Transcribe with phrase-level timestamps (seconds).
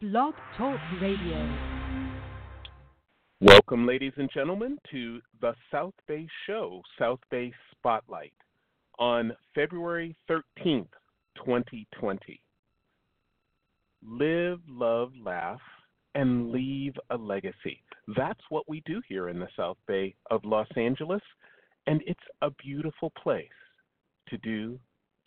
[0.00, 1.58] Blog Talk Radio.
[3.40, 8.32] Welcome, ladies and gentlemen, to the South Bay Show, South Bay Spotlight,
[9.00, 10.86] on February 13th,
[11.44, 12.40] 2020.
[14.08, 15.60] Live, love, laugh,
[16.14, 17.82] and leave a legacy.
[18.16, 21.22] That's what we do here in the South Bay of Los Angeles,
[21.88, 23.48] and it's a beautiful place
[24.28, 24.78] to do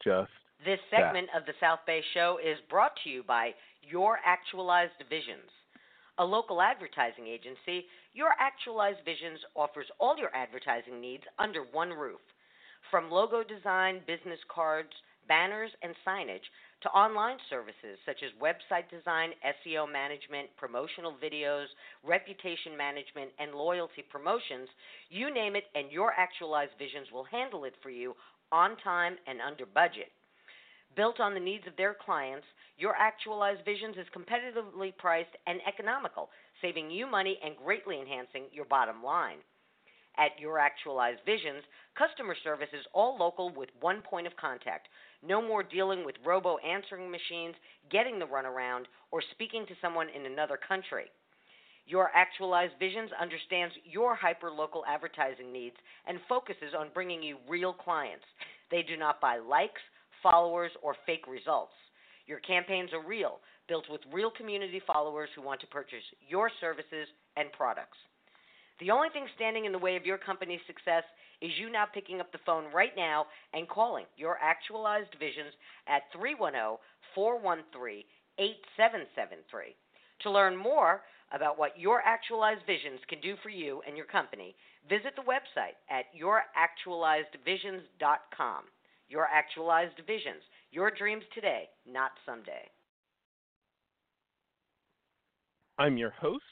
[0.02, 0.32] just
[0.64, 3.50] This segment of the South Bay Show is brought to you by
[3.82, 5.50] Your Actualized Visions.
[6.20, 12.22] A local advertising agency, Your Actualized Visions offers all your advertising needs under one roof.
[12.92, 14.94] From logo design, business cards,
[15.28, 16.46] banners, and signage
[16.84, 19.34] to online services such as website design,
[19.66, 21.74] SEO management, promotional videos,
[22.06, 24.70] reputation management, and loyalty promotions,
[25.10, 28.14] you name it, and Your Actualized Visions will handle it for you
[28.52, 30.14] on time and under budget.
[30.96, 32.46] Built on the needs of their clients,
[32.78, 36.30] your Actualized Visions is competitively priced and economical,
[36.62, 39.38] saving you money and greatly enhancing your bottom line.
[40.18, 41.64] At Your Actualized Visions,
[41.98, 44.90] customer service is all local with one point of contact.
[45.26, 47.56] No more dealing with robo answering machines,
[47.90, 51.06] getting the runaround, or speaking to someone in another country.
[51.86, 57.72] Your Actualized Visions understands your hyper local advertising needs and focuses on bringing you real
[57.72, 58.26] clients.
[58.70, 59.82] They do not buy likes,
[60.22, 61.74] followers, or fake results.
[62.28, 67.08] Your campaigns are real, built with real community followers who want to purchase your services
[67.38, 67.98] and products.
[68.80, 71.04] The only thing standing in the way of your company's success
[71.42, 75.54] is you now picking up the phone right now and calling your Actualized Visions
[75.88, 76.78] at 310
[77.14, 78.04] 413
[78.38, 79.76] 8773.
[80.24, 81.02] To learn more
[81.34, 84.56] about what your Actualized Visions can do for you and your company,
[84.90, 88.64] visit the website at youractualizedvisions.com.
[89.12, 92.70] Your Actualized Visions, your dreams today, not someday.
[95.78, 96.46] I'm your host,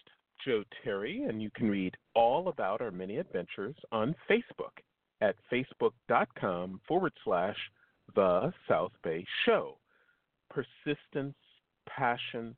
[0.45, 4.75] Joe Terry, and you can read all about our many adventures on Facebook
[5.21, 7.55] at facebook.com forward slash
[8.13, 9.77] the South Bay Show.
[10.49, 11.37] Persistence,
[11.87, 12.57] passion,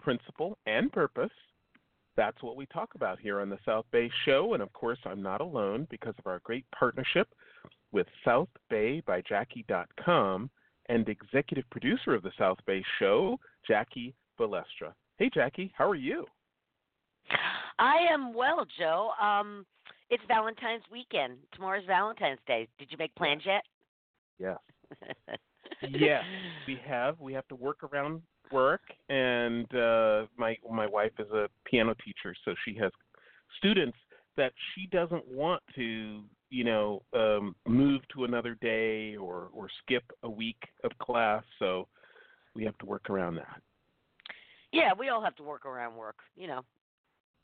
[0.00, 1.30] principle, and purpose.
[2.16, 4.54] That's what we talk about here on the South Bay Show.
[4.54, 7.28] And of course, I'm not alone because of our great partnership
[7.96, 10.50] with South Bay by Jackie.com
[10.90, 14.92] and executive producer of the South Bay Show, Jackie Balestra.
[15.16, 16.26] Hey, Jackie, how are you?
[17.78, 19.12] I am well, Joe.
[19.18, 19.64] Um,
[20.10, 21.38] it's Valentine's weekend.
[21.54, 22.68] Tomorrow's Valentine's Day.
[22.78, 23.62] Did you make plans yet?
[24.38, 24.58] Yes.
[25.90, 26.22] yes,
[26.66, 27.18] we have.
[27.18, 28.20] We have to work around
[28.52, 32.92] work, and uh, my my wife is a piano teacher, so she has
[33.56, 33.96] students
[34.36, 36.20] that she doesn't want to,
[36.50, 41.42] you know, um, move to another day or or skip a week of class.
[41.58, 41.88] So
[42.54, 43.60] we have to work around that.
[44.72, 46.62] Yeah, we all have to work around work, you know.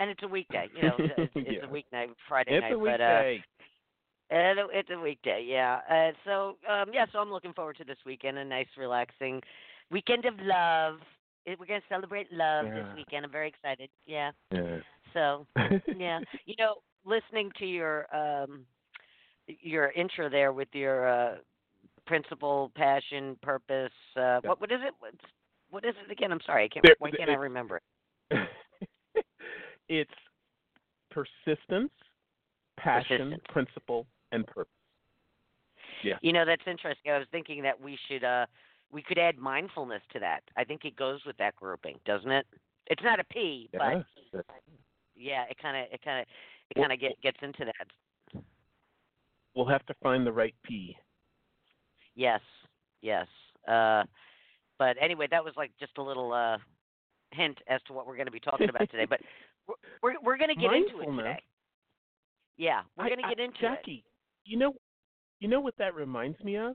[0.01, 0.97] And it's a weekday, you know.
[0.99, 1.69] It's, it's, it's Yeah.
[1.69, 3.45] a weeknight, Friday It's night, a but uh, weekday.
[4.31, 5.81] and it's a weekday, yeah.
[5.91, 8.39] Uh, so um, yeah, so I'm looking forward to this weekend.
[8.39, 9.41] A nice, relaxing
[9.91, 10.99] weekend of love.
[11.47, 12.75] We're gonna celebrate love Yeah.
[12.75, 13.25] this weekend.
[13.27, 13.91] I'm very excited.
[14.07, 14.31] Yeah.
[14.53, 14.79] Yeah.
[15.13, 15.47] So
[15.97, 18.65] yeah, you know, listening to your um,
[19.47, 21.35] your intro there with your uh,
[22.07, 23.93] principle, passion, purpose.
[24.17, 24.95] Uh, what what is it?
[24.99, 25.17] What's,
[25.71, 26.33] what is it again?
[26.33, 26.85] I'm sorry, I can't.
[26.85, 27.81] There- why can't I remember
[28.31, 28.49] it?
[29.89, 30.11] it's
[31.11, 31.91] persistence,
[32.79, 33.43] passion, Persistence.
[33.49, 34.71] principle, and purpose.
[36.05, 36.15] Yeah.
[36.21, 37.13] You know, that's interesting.
[37.13, 38.47] I was thinking that we should uh
[38.91, 40.41] we could add mindfulness to that.
[40.57, 42.47] I think it goes with that grouping, doesn't it?
[42.89, 44.05] It's not a P, Yes.
[44.33, 44.43] but
[45.17, 46.27] yeah, it kind of it kind of
[46.71, 47.87] it kind of get gets into that.
[49.55, 50.97] We'll have to find the right P.
[52.15, 52.41] Yes,
[53.01, 53.27] yes.
[53.69, 54.05] Uh,
[54.79, 56.59] but anyway, that was like just a little uh,
[57.33, 59.07] hint as to what we're going to be talking about today.
[59.09, 59.21] But
[60.03, 61.43] we're we're, going to get into it today.
[62.57, 63.61] Yeah, we're going to get into it.
[63.61, 64.05] Jackie,
[64.45, 64.75] you know,
[65.41, 66.75] you know what that reminds me of?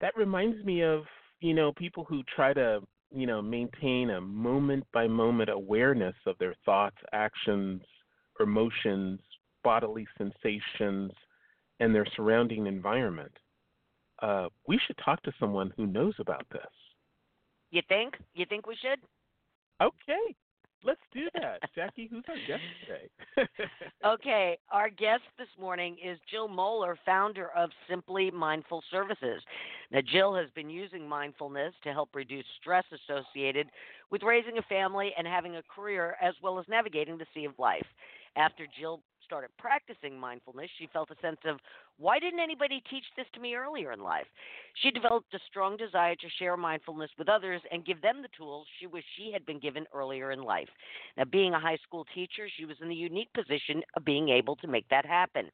[0.00, 1.02] That reminds me of
[1.40, 2.80] you know people who try to
[3.10, 7.82] you know maintain a moment by moment awareness of their thoughts, actions,
[8.40, 9.20] emotions,
[9.64, 11.12] bodily sensations,
[11.80, 13.32] and their surrounding environment.
[14.20, 16.60] Uh, we should talk to someone who knows about this.
[17.70, 18.14] You think?
[18.34, 18.98] You think we should?
[19.80, 20.34] Okay,
[20.82, 21.60] let's do that.
[21.74, 23.48] Jackie, who's our guest today?
[24.04, 29.42] Okay, our guest this morning is Jill Moeller, founder of Simply Mindful Services.
[29.90, 33.66] Now, Jill has been using mindfulness to help reduce stress associated
[34.10, 37.58] with raising a family and having a career, as well as navigating the sea of
[37.58, 37.86] life.
[38.36, 41.60] After Jill started practicing mindfulness, she felt a sense of
[41.98, 44.26] why didn't anybody teach this to me earlier in life?
[44.82, 48.66] She developed a strong desire to share mindfulness with others and give them the tools
[48.78, 50.68] she wished she had been given earlier in life.
[51.16, 54.54] Now, being a high school teacher, she was in the unique position of being able
[54.56, 55.50] to make that happen.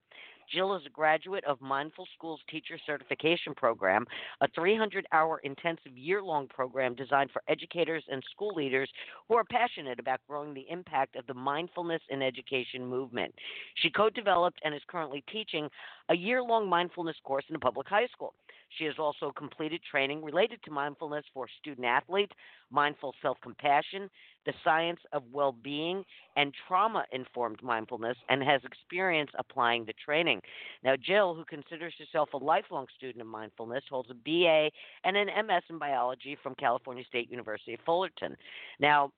[0.53, 4.07] Jill is a graduate of Mindful Schools Teacher Certification Program,
[4.41, 8.91] a 300 hour intensive year long program designed for educators and school leaders
[9.29, 13.35] who are passionate about growing the impact of the mindfulness in education movement.
[13.77, 15.69] She co developed and is currently teaching
[16.09, 18.35] a year long mindfulness course in a public high school.
[18.79, 22.33] She has also completed training related to mindfulness for student athletes,
[22.71, 24.11] mindful self compassion,
[24.47, 26.05] the science of well being,
[26.37, 30.41] and trauma informed mindfulness, and has experience applying the training.
[30.83, 34.71] Now, Jill, who considers herself a lifelong student of mindfulness, holds a BA
[35.05, 38.37] and an MS in biology from California State University Fullerton.
[38.81, 39.13] Now,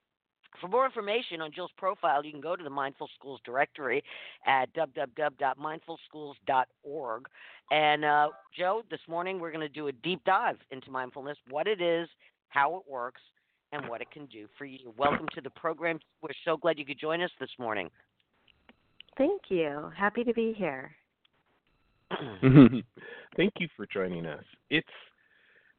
[0.60, 4.02] for more information on Jill's profile, you can go to the Mindful Schools directory
[4.46, 7.24] at www.mindfulschools.org.
[7.70, 11.66] And uh, Joe, this morning we're going to do a deep dive into mindfulness, what
[11.66, 12.08] it is,
[12.48, 13.20] how it works,
[13.72, 14.94] and what it can do for you.
[14.96, 15.98] Welcome to the program.
[16.22, 17.90] We're so glad you could join us this morning.
[19.18, 19.90] Thank you.
[19.96, 20.94] Happy to be here.
[22.40, 24.44] Thank you for joining us.
[24.70, 24.86] It's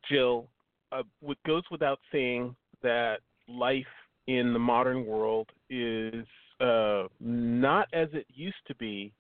[0.10, 0.50] Jill.
[0.92, 2.54] Uh, it goes without saying
[2.84, 3.86] that life
[4.28, 6.26] in the modern world is
[6.60, 9.14] uh, not as it used to be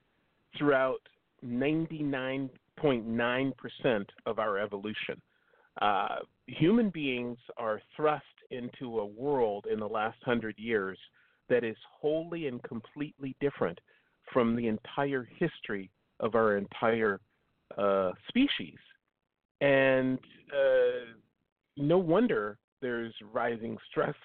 [0.57, 1.01] throughout
[1.45, 5.21] 99.9% of our evolution.
[5.81, 6.15] Uh,
[6.47, 10.97] human beings are thrust into a world in the last hundred years
[11.49, 13.79] that is wholly and completely different
[14.33, 17.21] from the entire history of our entire
[17.77, 18.77] uh, species.
[19.61, 20.19] And
[20.51, 21.13] uh,
[21.77, 24.15] no wonder there's rising stress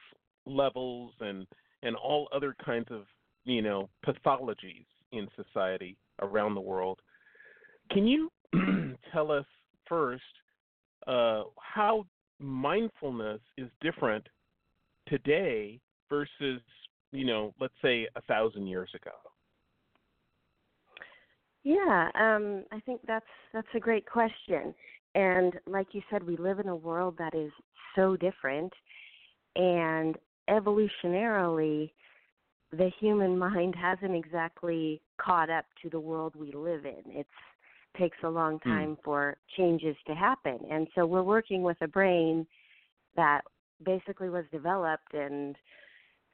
[0.46, 1.46] levels and
[1.82, 3.02] and all other kinds of
[3.44, 7.00] you know pathologies in society around the world.
[7.90, 8.30] Can you
[9.12, 9.46] tell us
[9.88, 10.22] first
[11.06, 12.06] uh, how
[12.38, 14.26] mindfulness is different
[15.08, 16.60] today versus
[17.12, 19.12] you know let's say a thousand years ago?
[21.64, 24.74] Yeah, um, I think that's that's a great question.
[25.14, 27.52] And like you said, we live in a world that is
[27.94, 28.72] so different,
[29.56, 30.16] and
[30.48, 31.90] evolutionarily,
[32.72, 37.02] the human mind hasn't exactly caught up to the world we live in.
[37.12, 37.26] It
[37.98, 38.70] takes a long hmm.
[38.70, 39.04] time mm.
[39.04, 40.58] for changes to happen.
[40.70, 42.46] And so we're working with a brain
[43.16, 43.42] that
[43.84, 45.56] basically was developed and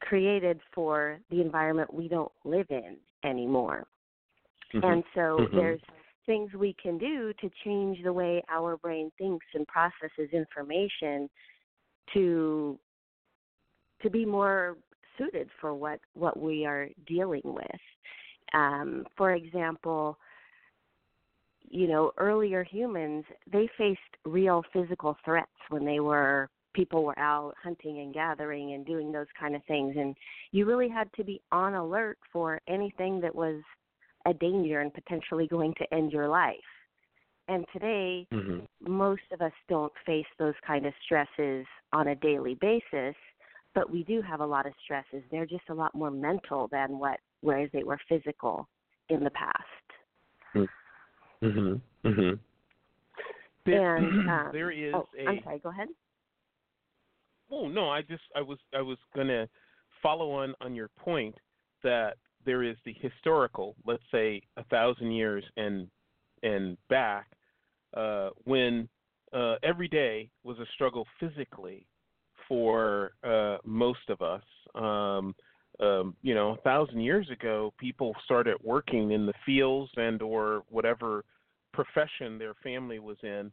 [0.01, 3.87] created for the environment we don't live in anymore.
[4.73, 4.87] Mm-hmm.
[4.87, 5.57] And so mm-hmm.
[5.57, 5.81] there's
[6.27, 11.29] things we can do to change the way our brain thinks and processes information
[12.15, 12.79] to
[14.03, 14.77] to be more
[15.17, 17.81] suited for what what we are dealing with.
[18.55, 20.19] Um, for example,
[21.69, 27.55] you know, earlier humans they faced real physical threats when they were people were out
[27.63, 30.15] hunting and gathering and doing those kind of things and
[30.53, 33.61] you really had to be on alert for anything that was
[34.27, 36.57] a danger and potentially going to end your life.
[37.49, 38.59] And today, mm-hmm.
[38.81, 43.17] most of us don't face those kind of stresses on a daily basis
[43.75, 45.23] but we do have a lot of stresses.
[45.31, 48.69] They're just a lot more mental than what whereas they were physical
[49.09, 50.69] in the past.
[51.43, 51.81] Mhm.
[52.05, 52.39] Mhm.
[53.67, 55.29] And um, there is oh, a.
[55.29, 55.59] I'm sorry.
[55.59, 55.89] Go ahead.
[57.51, 59.49] Oh no, I just I was I was gonna
[60.03, 61.35] follow on on your point
[61.83, 65.89] that there is the historical, let's say a thousand years and
[66.43, 67.27] and back,
[67.95, 68.89] uh, when
[69.33, 71.87] uh, every day was a struggle physically
[72.49, 74.43] for uh, most of us.
[74.75, 75.35] Um,
[75.81, 80.63] um, you know, a thousand years ago, people started working in the fields and or
[80.71, 81.25] whatever
[81.73, 83.53] profession their family was in,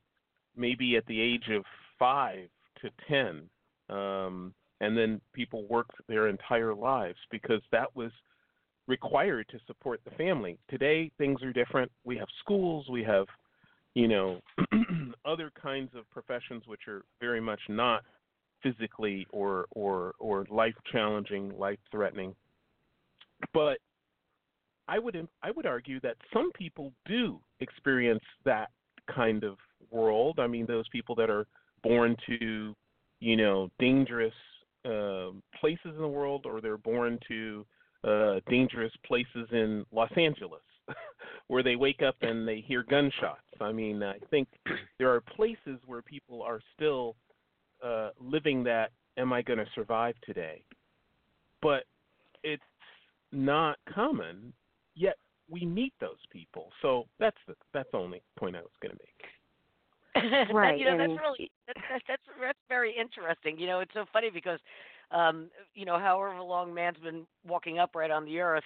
[0.55, 1.63] maybe at the age of
[1.99, 2.47] five
[2.81, 3.43] to ten,
[3.95, 8.11] um, and then people worked their entire lives because that was
[8.87, 10.57] required to support the family.
[10.69, 11.91] Today, things are different.
[12.03, 13.25] We have schools, we have,
[13.93, 14.41] you know,
[15.25, 18.03] other kinds of professions which are very much not
[18.63, 22.35] physically or or or life challenging, life threatening.
[23.53, 23.77] But
[24.87, 28.69] I would I would argue that some people do experience that
[29.13, 29.57] kind of
[29.91, 30.39] world.
[30.39, 31.45] I mean, those people that are
[31.83, 32.75] born to,
[33.19, 34.33] you know, dangerous
[34.85, 37.65] uh, places in the world, or they're born to
[38.03, 40.61] uh, dangerous places in Los Angeles,
[41.47, 43.41] where they wake up and they hear gunshots.
[43.59, 44.47] I mean, I think
[44.99, 47.15] there are places where people are still
[47.85, 50.63] uh, living that am I going to survive today?
[51.61, 51.83] But
[52.43, 52.63] it's
[53.31, 54.53] not common.
[54.95, 55.15] Yet
[55.49, 56.69] we meet those people.
[56.81, 59.11] So that's the that's the only point I was going to make.
[60.53, 63.59] Right, you know, that's really that's, that's that's that's very interesting.
[63.59, 64.59] You know, it's so funny because
[65.11, 68.63] um, you know, however long man's been walking upright on the earth,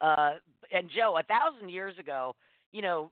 [0.00, 0.32] uh,
[0.72, 2.34] and Joe, a thousand years ago,
[2.72, 3.10] you know,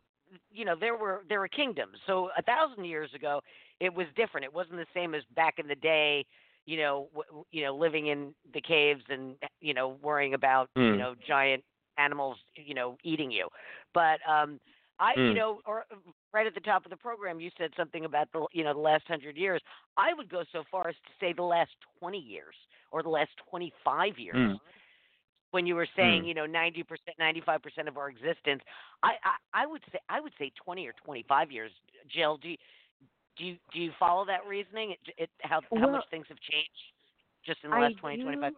[0.52, 1.96] you know, there were there were kingdoms.
[2.06, 3.40] So a thousand years ago,
[3.80, 4.44] it was different.
[4.44, 6.24] It wasn't the same as back in the day.
[6.66, 10.92] You know, w- you know, living in the caves and you know, worrying about you
[10.92, 10.98] Hmm.
[10.98, 11.62] know giant
[11.98, 13.48] animals, you know, eating you.
[13.94, 14.60] But um,
[14.98, 15.34] I, you Hmm.
[15.34, 15.84] know, or
[16.32, 18.80] right at the top of the program, you said something about the, you know, the
[18.80, 19.62] last hundred years.
[19.96, 22.54] I would go so far as to say the last twenty years
[22.90, 24.36] or the last twenty-five years.
[24.36, 24.58] Mm.
[25.52, 26.28] When you were saying, Mm.
[26.28, 28.62] you know, ninety percent, ninety-five percent of our existence,
[29.02, 31.70] I, I, I would say, I would say twenty or twenty-five years.
[32.12, 32.56] Jill, do you,
[33.38, 34.92] do you, do you follow that reasoning?
[34.92, 36.70] It, it, how how Well, much things have changed
[37.44, 38.52] just in the I last twenty, twenty-five?
[38.52, 38.56] do-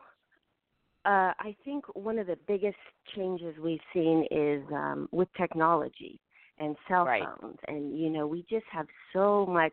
[1.04, 2.76] Uh, I think one of the biggest
[3.16, 6.20] changes we've seen is um, with technology
[6.58, 7.22] and cell Right.
[7.40, 9.72] phones, and you know we just have so much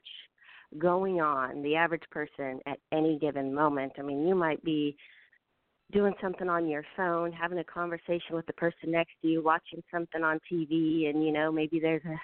[0.77, 1.61] going on.
[1.61, 3.93] The average person at any given moment.
[3.97, 4.95] I mean, you might be
[5.91, 9.83] doing something on your phone, having a conversation with the person next to you, watching
[9.91, 12.19] something on TV, and you know maybe there's a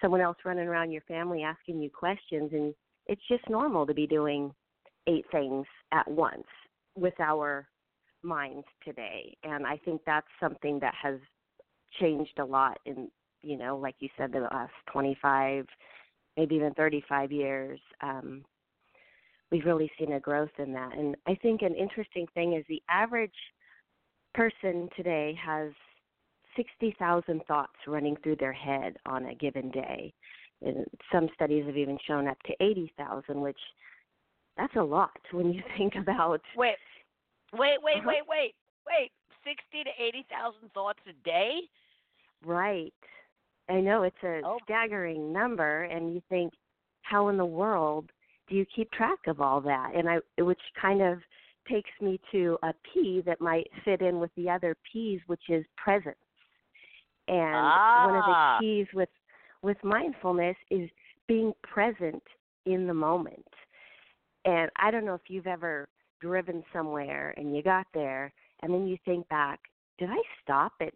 [0.00, 2.74] someone else running around your family asking you questions, and
[3.06, 4.52] it's just normal to be doing
[5.06, 6.46] eight things at once
[6.96, 7.68] with our
[8.22, 9.36] minds today.
[9.44, 11.18] And i think that's something that has
[12.00, 13.08] changed a lot in
[13.42, 15.66] you know like you said the last 25
[16.36, 17.80] maybe even 35 years.
[18.00, 18.44] Um
[19.52, 20.96] we've really seen a growth in that.
[20.96, 23.30] And i think an interesting thing is the average
[24.34, 25.70] person today has
[26.56, 30.12] 60,000 thoughts running through their head on a given day
[30.62, 33.58] and some studies have even shown up to 80,000 which
[34.56, 36.76] that's a lot when you think about Wait,
[37.52, 38.06] wait, wait, Uh-huh.
[38.08, 38.54] wait, wait,
[38.86, 39.10] wait.
[39.44, 41.58] Sixty to eighty thousand thoughts a day.
[42.46, 42.94] Right.
[43.68, 44.58] I know it's a Oh.
[44.64, 46.52] staggering number and you think
[47.02, 48.10] how in the world
[48.48, 49.92] do you keep track of all that?
[49.94, 51.18] And I which kind of
[51.68, 55.64] takes me to a P that might fit in with the other P's which is
[55.76, 56.16] presence.
[57.28, 57.54] And
[58.06, 58.58] one of Ah.
[58.58, 59.08] the keys with
[59.62, 60.90] with mindfulness is
[61.26, 62.22] being present
[62.66, 63.48] in the moment.
[64.44, 65.88] And I don't know if you've ever
[66.20, 69.60] driven somewhere and you got there and then you think back,
[69.98, 70.92] did I stop at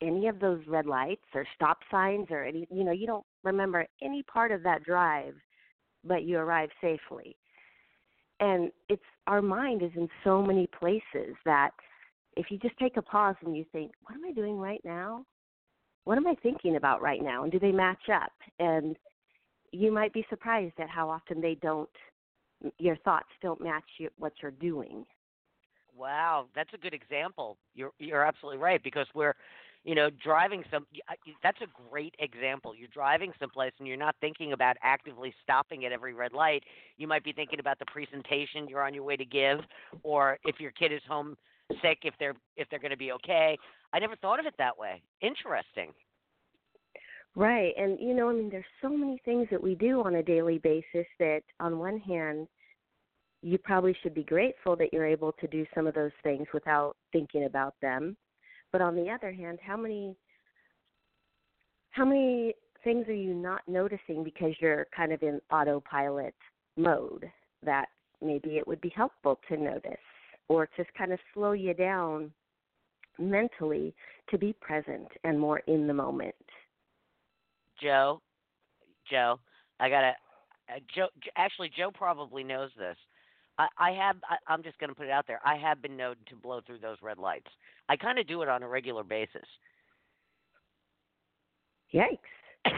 [0.00, 3.84] any of those red lights or stop signs or any you know, you don't remember
[4.00, 5.34] any part of that drive
[6.04, 7.36] but you arrive safely.
[8.40, 11.70] And it's our mind is in so many places that
[12.36, 15.24] if you just take a pause and you think, what am I doing right now?
[16.08, 17.42] What am I thinking about right now?
[17.42, 18.32] And do they match up?
[18.58, 18.96] And
[19.72, 21.90] you might be surprised at how often they don't
[22.78, 25.04] your thoughts don't match you, what you're doing.
[25.94, 27.58] Wow, that's a good example.
[27.74, 29.34] You're you're absolutely right because we're,
[29.84, 30.86] you know, driving some.
[31.42, 32.74] That's a great example.
[32.74, 36.64] You're driving someplace and you're not thinking about actively stopping at every red light.
[36.96, 39.58] You might be thinking about the presentation you're on your way to give,
[40.04, 41.36] or if your kid is home
[41.82, 43.58] sick, if they're if they're going to be okay.
[43.92, 45.02] I never thought of it that way.
[45.20, 45.92] Interesting.
[47.34, 47.72] Right.
[47.76, 50.58] And you know, I mean there's so many things that we do on a daily
[50.58, 52.48] basis that on one hand
[53.42, 56.96] you probably should be grateful that you're able to do some of those things without
[57.12, 58.16] thinking about them.
[58.72, 60.16] But on the other hand, how many
[61.90, 66.34] how many things are you not noticing because you're kind of in autopilot
[66.76, 67.30] mode
[67.64, 67.86] that
[68.22, 69.96] maybe it would be helpful to notice
[70.48, 72.32] or just kind of slow you down
[73.18, 73.94] mentally
[74.30, 76.34] to be present and more in the moment.
[77.80, 78.20] Joe,
[79.10, 79.38] Joe,
[79.80, 80.12] I gotta.
[80.68, 82.96] Uh, Joe, actually, Joe probably knows this.
[83.58, 84.16] I, I have.
[84.28, 85.40] I, I'm just gonna put it out there.
[85.44, 87.50] I have been known to blow through those red lights.
[87.88, 89.46] I kind of do it on a regular basis.
[91.94, 92.18] Yikes.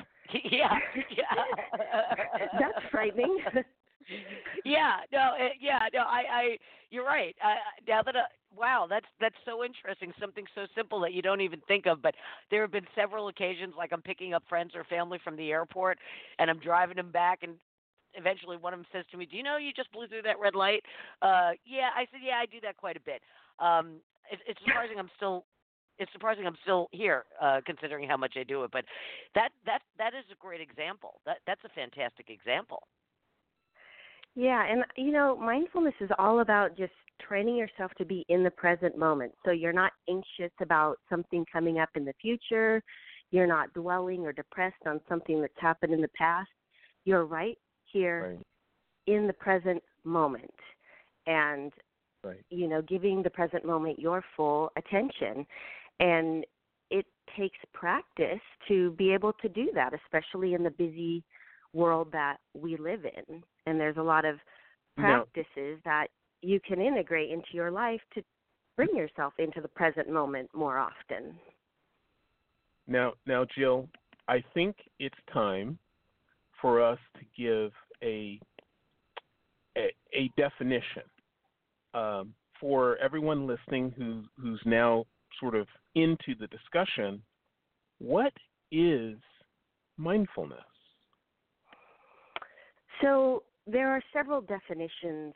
[0.50, 0.78] yeah,
[1.10, 1.24] yeah.
[2.60, 3.38] That's frightening.
[4.64, 6.00] yeah, no, it, yeah, no.
[6.00, 6.58] I, I,
[6.90, 7.34] you're right.
[7.42, 7.56] I-
[7.88, 8.22] now that, I,
[8.56, 10.12] wow, that's that's so interesting.
[10.20, 12.02] Something so simple that you don't even think of.
[12.02, 12.14] But
[12.50, 15.98] there have been several occasions, like I'm picking up friends or family from the airport,
[16.38, 17.54] and I'm driving them back, and
[18.14, 20.38] eventually one of them says to me, "Do you know you just blew through that
[20.38, 20.84] red light?"
[21.22, 23.22] Uh, yeah, I said, "Yeah, I do that quite a bit."
[23.58, 25.44] Um, it, it's surprising I'm still.
[25.98, 28.70] It's surprising I'm still here, uh, considering how much I do it.
[28.72, 28.86] But
[29.34, 31.20] that that that is a great example.
[31.26, 32.82] That that's a fantastic example.
[34.40, 38.50] Yeah, and you know, mindfulness is all about just training yourself to be in the
[38.50, 39.32] present moment.
[39.44, 42.82] So you're not anxious about something coming up in the future.
[43.32, 46.48] You're not dwelling or depressed on something that's happened in the past.
[47.04, 48.46] You're right here Right.
[49.14, 50.54] in the present moment.
[51.26, 51.70] And
[52.24, 52.42] Right.
[52.48, 55.46] you know, giving the present moment your full attention.
[56.00, 56.46] And
[56.90, 57.04] it
[57.36, 61.22] takes practice to be able to do that, especially in the busy
[61.72, 63.42] world that we live in.
[63.66, 64.36] And there's a lot of
[64.96, 65.76] practices no.
[65.84, 66.06] that
[66.42, 68.22] you can integrate into your life to
[68.76, 71.34] bring yourself into the present moment more often.
[72.86, 73.88] Now, now, Jill,
[74.26, 75.78] I think it's time
[76.60, 77.72] for us to give
[78.02, 78.40] a
[79.76, 81.02] a, a definition
[81.94, 85.04] um, for everyone listening who who's now
[85.38, 87.22] sort of into the discussion.
[87.98, 88.32] What
[88.72, 89.16] is
[89.96, 90.58] mindfulness?
[93.00, 95.34] So there are several definitions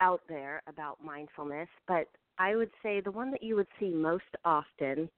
[0.00, 2.08] out there about mindfulness, but
[2.38, 5.08] I would say the one that you would see most often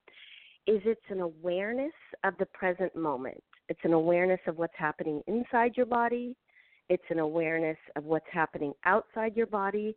[0.66, 1.92] is it's an awareness
[2.24, 3.42] of the present moment.
[3.68, 6.36] It's an awareness of what's happening inside your body.
[6.88, 9.96] It's an awareness of what's happening outside your body.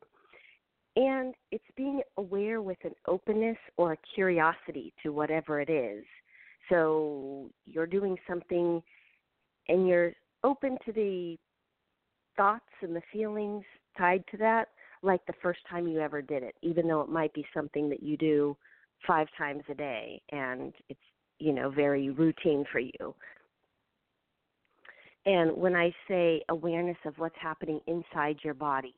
[0.96, 6.04] And it's being aware with an openness or a curiosity to whatever it is.
[6.70, 8.82] So you're doing something
[9.68, 11.38] and you're open to the
[12.38, 13.64] thoughts and the feelings
[13.98, 14.70] tied to that,
[15.02, 18.02] like the first time you ever did it, even though it might be something that
[18.02, 18.56] you do
[19.06, 21.00] five times a day and it's,
[21.40, 23.16] you know, very routine for you.
[25.26, 28.96] And when I say awareness of what's happening inside your body,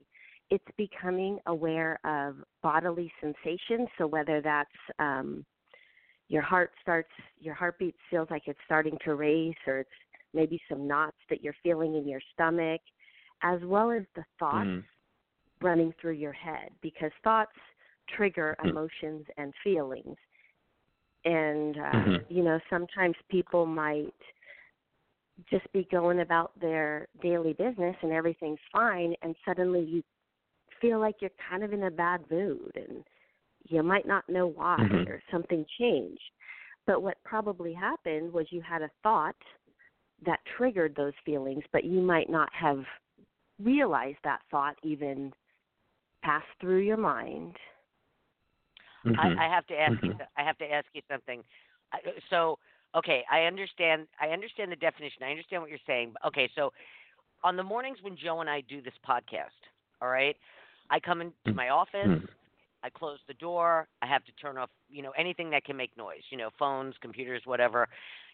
[0.51, 3.88] it's becoming aware of bodily sensations.
[3.98, 4.69] So whether that's
[5.00, 5.46] um,
[6.27, 9.89] your heart starts, your heartbeat feels like it's starting to race, or it's
[10.34, 12.81] maybe some knots that you're feeling in your stomach,
[13.43, 14.84] as well as the thoughts mm.
[15.62, 17.51] running through your head, because thoughts
[18.15, 18.69] trigger mm.
[18.69, 20.15] emotions and feelings.
[21.25, 22.34] And uh, mm-hmm.
[22.34, 24.13] you know, sometimes people might
[25.50, 30.03] just be going about their daily business and everything's fine and suddenly you
[30.81, 33.03] feel like you're kind of in a bad mood and
[33.67, 35.10] you might not know why mm-hmm.
[35.10, 36.22] or something changed.
[36.88, 39.36] But what probably happened was you had a thought
[40.25, 42.84] that triggered those feelings, but you might not have
[43.62, 45.34] realized that thought even
[46.24, 47.56] passed through your mind.
[49.06, 49.20] Mm-hmm.
[49.20, 50.06] I, I have to ask mm-hmm.
[50.08, 50.16] you.
[50.38, 51.44] I have to ask you something.
[52.29, 52.60] So,
[52.96, 54.07] okay, I understand.
[54.22, 55.24] I understand the definition.
[55.24, 56.14] I understand what you're saying.
[56.27, 56.72] Okay, so
[57.44, 59.55] on the mornings when Joe and I do this podcast,
[60.01, 60.36] all right,
[60.90, 61.55] I come into mm.
[61.55, 62.07] my office.
[62.07, 62.27] Mm.
[62.83, 63.88] I close the door.
[64.01, 66.96] I have to turn off, you know, anything that can make noise, you know, phones,
[67.01, 67.88] computers, whatever.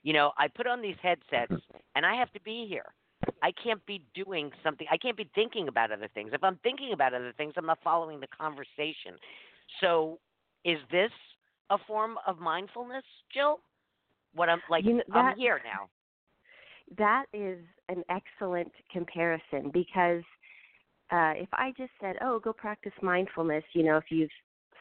[0.04, 1.78] You know, I put on these headsets mm-hmm.
[1.96, 2.94] and I have to be here.
[3.42, 4.88] I can't be doing something.
[4.92, 6.32] I can't be thinking about other things.
[6.34, 9.18] If I'm thinking about other things, I'm not following the conversation.
[9.82, 10.20] So,
[10.64, 11.12] is this
[11.70, 13.60] a form of mindfulness, Jill?
[14.34, 15.90] What I'm like, you know, that, I'm here now.
[16.98, 17.60] That is
[17.90, 20.24] an excellent comparison because
[21.12, 24.30] uh, if I just said, "Oh, go practice mindfulness," you know, if you've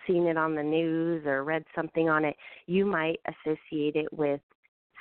[0.06, 4.40] seen it on the news or read something on it, you might associate it with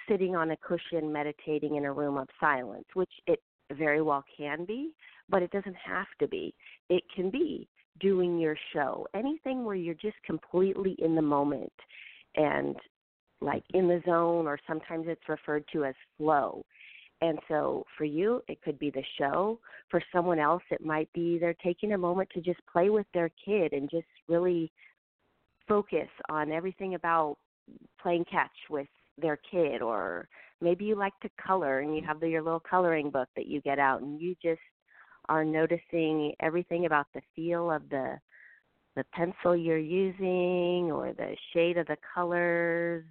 [0.07, 4.65] sitting on a cushion meditating in a room of silence, which it very well can
[4.65, 4.91] be,
[5.29, 6.53] but it doesn't have to be.
[6.89, 7.67] It can be
[7.99, 11.71] doing your show, anything where you're just completely in the moment
[12.35, 12.75] and
[13.41, 16.63] like in the zone, or sometimes it's referred to as flow.
[17.21, 19.59] And so for you, it could be the show.
[19.89, 23.29] For someone else, it might be they're taking a moment to just play with their
[23.45, 24.71] kid and just really
[25.67, 27.37] focus on everything about
[28.01, 28.87] playing catch with
[29.21, 30.27] their kid or
[30.61, 33.61] maybe you like to color and you have the, your little coloring book that you
[33.61, 34.61] get out and you just
[35.29, 38.17] are noticing everything about the feel of the
[38.95, 43.03] the pencil you're using or the shade of the colors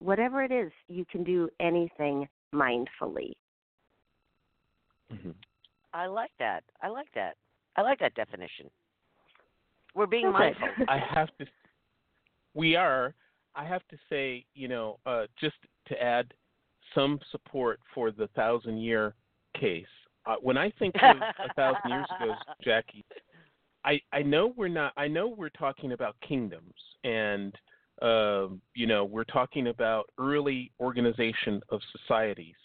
[0.00, 3.32] whatever it is you can do anything mindfully.
[5.12, 5.30] Mm-hmm.
[5.92, 6.64] I like that.
[6.82, 7.36] I like that.
[7.76, 8.70] I like that definition.
[9.94, 10.38] We're being okay.
[10.38, 10.68] mindful.
[10.88, 11.46] I have to.
[12.54, 13.14] We are.
[13.56, 15.56] I have to say, you know, uh, just
[15.88, 16.32] to add
[16.94, 19.14] some support for the thousand year
[19.58, 19.86] case.
[20.26, 23.04] Uh, when I think of a thousand years ago, Jackie,
[23.84, 24.92] I I know we're not.
[24.96, 27.54] I know we're talking about kingdoms and
[28.02, 32.56] uh, you know, we're talking about early organization of societies.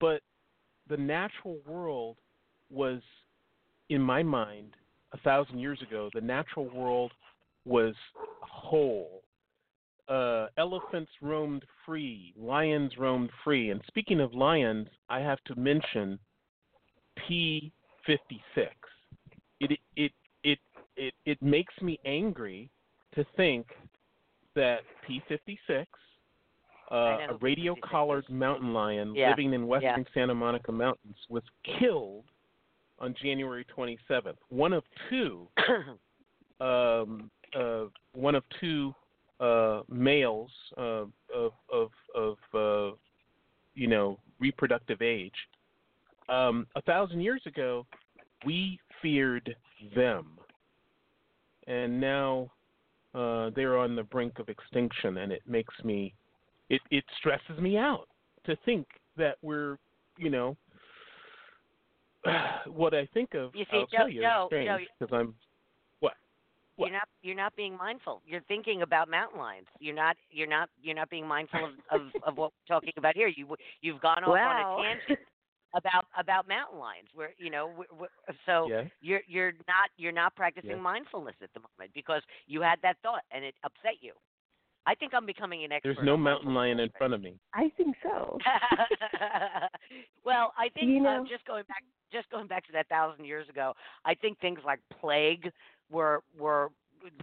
[0.00, 0.22] But
[0.88, 2.16] the natural world
[2.70, 3.00] was,
[3.90, 4.74] in my mind,
[5.12, 7.12] a thousand years ago, the natural world
[7.64, 7.94] was
[8.40, 9.22] whole.
[10.08, 13.70] Uh, elephants roamed free, lions roamed free.
[13.70, 16.18] And speaking of lions, I have to mention
[17.28, 17.70] P56.
[19.60, 20.12] It it
[20.44, 20.58] it
[20.96, 22.70] it it makes me angry
[23.16, 23.66] to think
[24.54, 25.86] that P56,
[26.90, 29.30] uh, a radio collared mountain lion yeah.
[29.30, 30.14] living in western yeah.
[30.14, 31.42] Santa Monica Mountains, was
[31.78, 32.24] killed
[32.98, 34.36] on January 27th.
[34.48, 35.48] One of two,
[36.64, 38.94] um, uh, one of two
[39.40, 42.94] uh, males uh, of of of uh,
[43.74, 45.34] you know reproductive age.
[46.28, 47.86] Um, a thousand years ago,
[48.44, 49.54] we feared
[49.94, 50.38] them,
[51.66, 52.50] and now
[53.14, 56.14] uh, they're on the brink of extinction, and it makes me,
[56.68, 58.08] it it stresses me out
[58.44, 59.78] to think that we're,
[60.18, 60.56] you know,
[62.66, 63.54] what I think of.
[63.54, 64.22] You see, I'll Joe, tell you,
[64.98, 65.34] because I'm?
[66.76, 66.88] What?
[66.88, 68.22] You're not you're not being mindful.
[68.26, 69.66] You're thinking about mountain lions.
[69.78, 73.14] You're not you're not you're not being mindful of of, of what we're talking about
[73.14, 73.28] here.
[73.28, 74.48] You you've gone off Wow.
[74.48, 75.18] on a tangent
[75.74, 77.08] about about mountain lions.
[77.14, 77.84] Where you know
[78.46, 78.84] so Yeah.
[79.00, 80.80] you're you're not you're not practicing Yeah.
[80.80, 84.12] mindfulness at the moment because you had that thought and it upset you.
[84.86, 85.94] I think I'm becoming an expert.
[85.96, 86.98] There's no mountain lion in mindfulness.
[86.98, 87.34] front of me.
[87.54, 88.38] I think so.
[90.24, 93.24] well, I think You uh, know- just going back just going back to that thousand
[93.24, 93.72] years ago,
[94.04, 95.50] I think things like plague
[95.90, 96.70] were were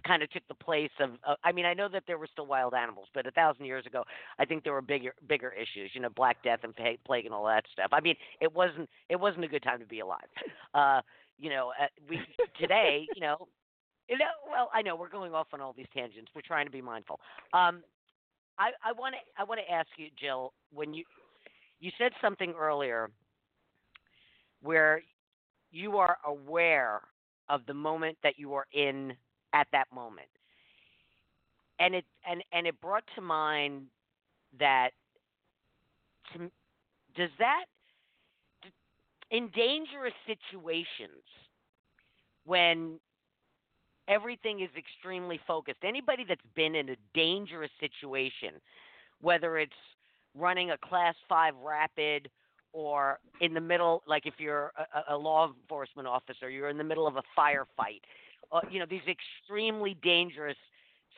[0.06, 1.10] kind of took the place of.
[1.26, 3.86] Uh, I mean, I know that there were still wild animals, but a thousand years
[3.86, 4.04] ago,
[4.38, 5.90] I think there were bigger bigger issues.
[5.94, 6.74] You know, Black Death and
[7.06, 7.88] plague and all that stuff.
[7.92, 10.28] I mean, it wasn't it wasn't a good time to be alive.
[10.74, 11.00] Uh,
[11.38, 12.18] you know, uh, we
[12.60, 13.46] today, you know.
[14.08, 16.30] You know, well, I know we're going off on all these tangents.
[16.34, 17.20] We're trying to be mindful.
[17.52, 17.82] Um,
[18.58, 21.04] I want to I want to ask you, Jill, when you
[21.80, 23.10] you said something earlier
[24.62, 25.02] where
[25.70, 27.00] you are aware
[27.48, 29.14] of the moment that you are in
[29.52, 30.28] at that moment,
[31.78, 33.86] and it and and it brought to mind
[34.58, 34.90] that
[36.32, 36.50] to,
[37.16, 37.64] does that
[39.30, 41.24] in dangerous situations
[42.44, 43.00] when
[44.08, 45.78] everything is extremely focused.
[45.82, 48.60] Anybody that's been in a dangerous situation,
[49.20, 49.72] whether it's
[50.34, 52.28] running a class five rapid
[52.72, 54.72] or in the middle, like if you're
[55.08, 58.00] a, a law enforcement officer, you're in the middle of a firefight,
[58.52, 60.56] uh, you know, these extremely dangerous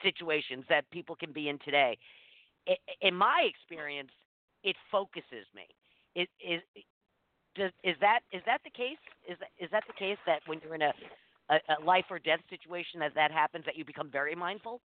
[0.02, 1.96] situations that people can be in today.
[3.00, 4.10] In my experience,
[4.62, 5.66] it focuses me.
[6.14, 6.60] Is is
[7.54, 8.98] does, is that is that the case?
[9.28, 10.92] Is that, is that the case that when you're in a
[11.50, 14.80] a, a life or death situation as that happens that you become very mindful?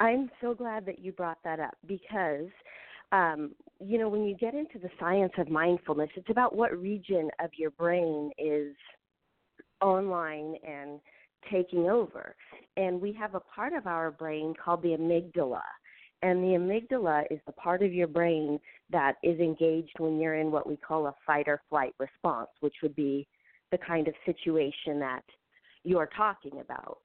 [0.00, 2.48] I'm so glad that you brought that up because,
[3.12, 7.30] um, you know, when you get into the science of mindfulness, it's about what region
[7.40, 8.74] of your brain is
[9.80, 11.00] online and
[11.50, 12.34] taking over.
[12.76, 15.62] And we have a part of our brain called the amygdala.
[16.22, 20.52] And the amygdala is the part of your brain that is engaged when you're in
[20.52, 23.26] what we call a fight or flight response, which would be
[23.72, 25.24] the kind of situation that
[25.84, 26.98] you're talking about.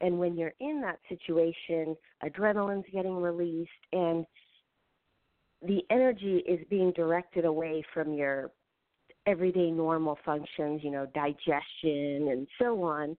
[0.00, 4.26] And when you're in that situation, adrenaline's getting released and
[5.62, 8.50] the energy is being directed away from your
[9.26, 13.16] everyday normal functions, you know, digestion and so on,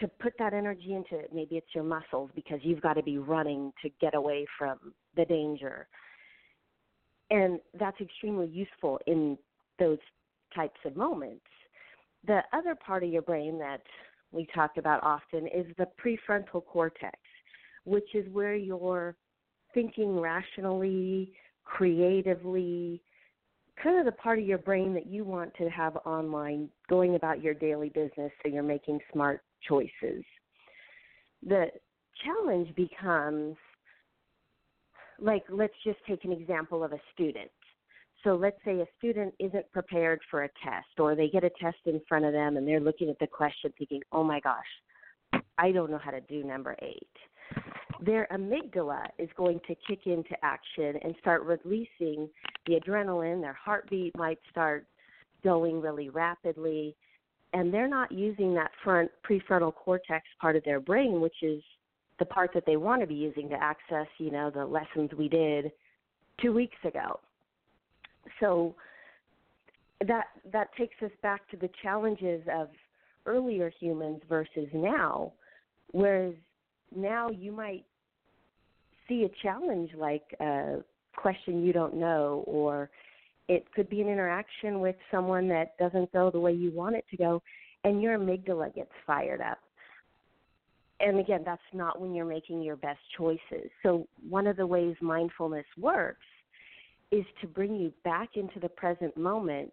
[0.00, 3.72] to put that energy into maybe it's your muscles because you've got to be running
[3.82, 4.78] to get away from
[5.16, 5.86] the danger.
[7.30, 9.38] And that's extremely useful in
[9.78, 9.98] those
[10.54, 11.44] types of moments.
[12.26, 13.82] The other part of your brain that
[14.30, 17.18] we talk about often is the prefrontal cortex,
[17.84, 19.16] which is where you're
[19.74, 21.32] thinking rationally,
[21.64, 23.02] creatively,
[23.82, 27.42] kind of the part of your brain that you want to have online going about
[27.42, 30.24] your daily business so you're making smart choices.
[31.46, 31.66] The
[32.24, 33.56] challenge becomes
[35.18, 37.50] like, let's just take an example of a student.
[38.24, 41.78] So let's say a student isn't prepared for a test, or they get a test
[41.86, 45.72] in front of them and they're looking at the question thinking, oh my gosh, I
[45.72, 47.08] don't know how to do number eight.
[48.04, 52.28] Their amygdala is going to kick into action and start releasing
[52.66, 53.40] the adrenaline.
[53.40, 54.86] Their heartbeat might start
[55.42, 56.96] going really rapidly,
[57.52, 61.62] and they're not using that front prefrontal cortex part of their brain, which is
[62.18, 65.28] the part that they want to be using to access, you know, the lessons we
[65.28, 65.72] did
[66.40, 67.18] two weeks ago
[68.40, 68.74] so
[70.06, 72.68] that that takes us back to the challenges of
[73.26, 75.32] earlier humans versus now
[75.92, 76.34] whereas
[76.94, 77.84] now you might
[79.08, 80.78] see a challenge like a
[81.16, 82.90] question you don't know or
[83.48, 87.04] it could be an interaction with someone that doesn't go the way you want it
[87.10, 87.42] to go
[87.84, 89.58] and your amygdala gets fired up.
[91.00, 93.70] And again that's not when you're making your best choices.
[93.82, 96.26] So one of the ways mindfulness works
[97.12, 99.72] is to bring you back into the present moment,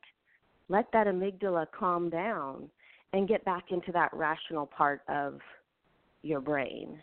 [0.67, 2.69] let that amygdala calm down,
[3.13, 5.39] and get back into that rational part of
[6.21, 7.01] your brain.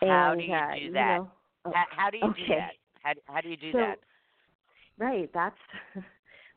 [0.00, 1.16] How And, do you uh, do that?
[1.18, 1.30] know,
[1.66, 2.70] oh, How, how do you do that?
[3.02, 3.98] How, how do you do So, that?
[4.98, 5.56] Right, that's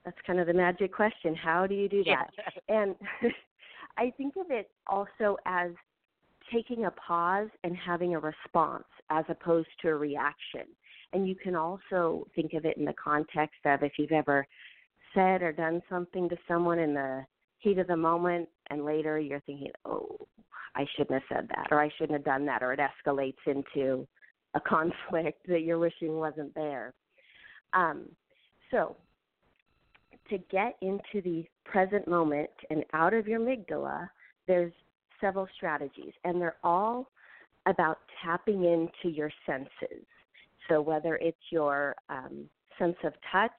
[0.05, 1.35] that's kind of the magic question.
[1.35, 2.29] How do you do that?
[2.69, 2.95] And
[3.97, 5.71] I think of it also as
[6.53, 10.67] taking a pause and having a response as opposed to a reaction.
[11.15, 14.45] And you can also think of it in the context of if you've ever
[15.13, 17.25] said or done something to someone in the
[17.59, 20.17] heat of the moment and later you're thinking, oh,
[20.75, 24.05] I shouldn't have said that or I shouldn't have done that or it escalates into
[24.55, 26.93] a conflict that you're wishing wasn't there.
[27.71, 28.09] Um,
[28.69, 28.97] so,
[30.29, 34.09] to get into the present moment and out of your amygdala,
[34.47, 34.73] there's
[35.21, 37.09] several strategies, and they're all
[37.67, 40.05] about tapping into your senses.
[40.69, 42.49] So, whether it's your um,
[42.79, 43.51] sense of touch,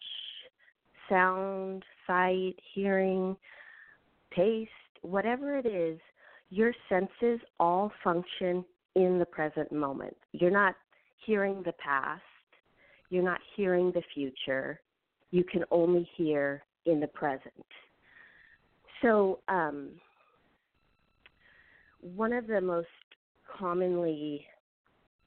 [1.09, 3.37] sound, sight, hearing,
[4.35, 4.71] taste,
[5.03, 5.99] whatever it is,
[6.51, 8.65] your senses all function
[8.95, 10.17] in the present moment.
[10.33, 10.75] You're not
[11.25, 12.23] hearing the past,
[13.11, 14.81] you're not hearing the future,
[15.31, 17.67] you can only hear in the present.
[19.03, 19.91] So, um,
[22.01, 22.87] one of the most
[23.59, 24.47] commonly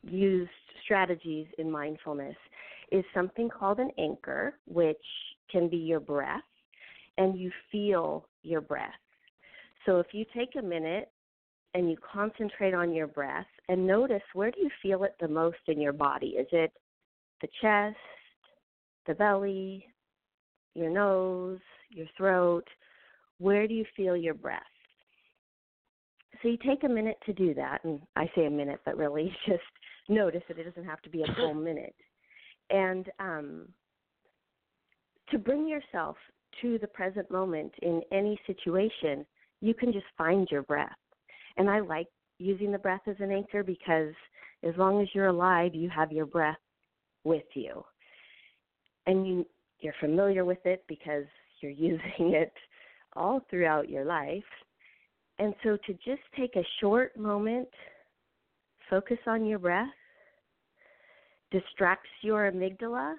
[0.04, 0.50] used
[0.84, 2.36] strategies in mindfulness
[2.92, 4.98] is something called an anchor, which
[5.52, 6.42] can be your breath,
[7.18, 8.94] and you feel your breath.
[9.86, 11.12] So if you take a minute
[11.74, 15.58] and you concentrate on your breath and notice where do you feel it the most
[15.68, 16.30] in your body?
[16.30, 16.72] Is it
[17.42, 17.98] the chest,
[19.08, 19.86] the belly,
[20.74, 21.60] your nose,
[21.90, 22.68] your throat?
[23.38, 24.64] Where do you feel your breath?
[26.42, 29.36] So you take a minute to do that, and I say a minute, but really
[29.46, 29.62] just
[30.08, 31.96] notice that it doesn't have to be a full minute.
[32.70, 33.68] And um,
[35.32, 36.16] to bring yourself
[36.62, 39.26] to the present moment in any situation,
[39.62, 40.96] you can just find your breath.
[41.58, 44.14] And I like using the breath as an anchor because
[44.64, 46.58] as long as you're alive, you have your breath
[47.24, 47.84] with you.
[49.06, 49.46] And you
[49.82, 51.26] you're familiar with it because
[51.62, 52.54] you're using it
[53.14, 54.44] all throughout your life.
[55.40, 57.70] And so to just take a short moment,
[58.90, 59.88] focus on your breath,
[61.50, 63.16] distracts your amygdala,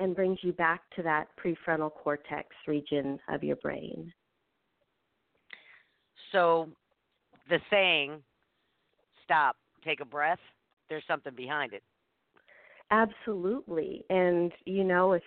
[0.00, 4.12] and brings you back to that prefrontal cortex region of your brain.
[6.32, 6.68] So
[7.48, 8.22] the saying,
[9.24, 10.38] stop, take a breath,
[10.88, 11.82] there's something behind it.
[12.90, 14.04] Absolutely.
[14.08, 15.22] And, you know, if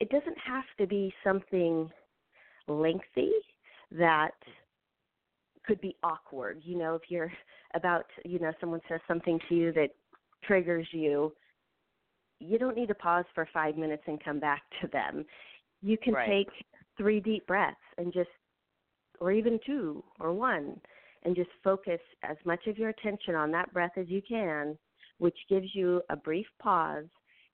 [0.00, 1.88] it doesn't have to be something
[2.66, 3.30] lengthy
[3.92, 4.34] that
[5.70, 6.60] could be awkward.
[6.64, 7.32] You know, if you're
[7.74, 9.90] about, you know, someone says something to you that
[10.44, 11.32] triggers you,
[12.40, 15.24] you don't need to pause for five minutes and come back to them.
[15.80, 16.28] You can right.
[16.28, 16.48] take
[16.96, 18.30] three deep breaths and just,
[19.20, 20.80] or even two or one,
[21.22, 24.76] and just focus as much of your attention on that breath as you can,
[25.18, 27.04] which gives you a brief pause,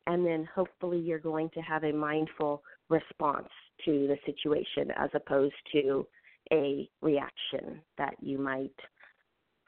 [0.06, 3.48] and then hopefully you're going to have a mindful response
[3.84, 6.06] to the situation as opposed to
[6.52, 8.74] a reaction that you might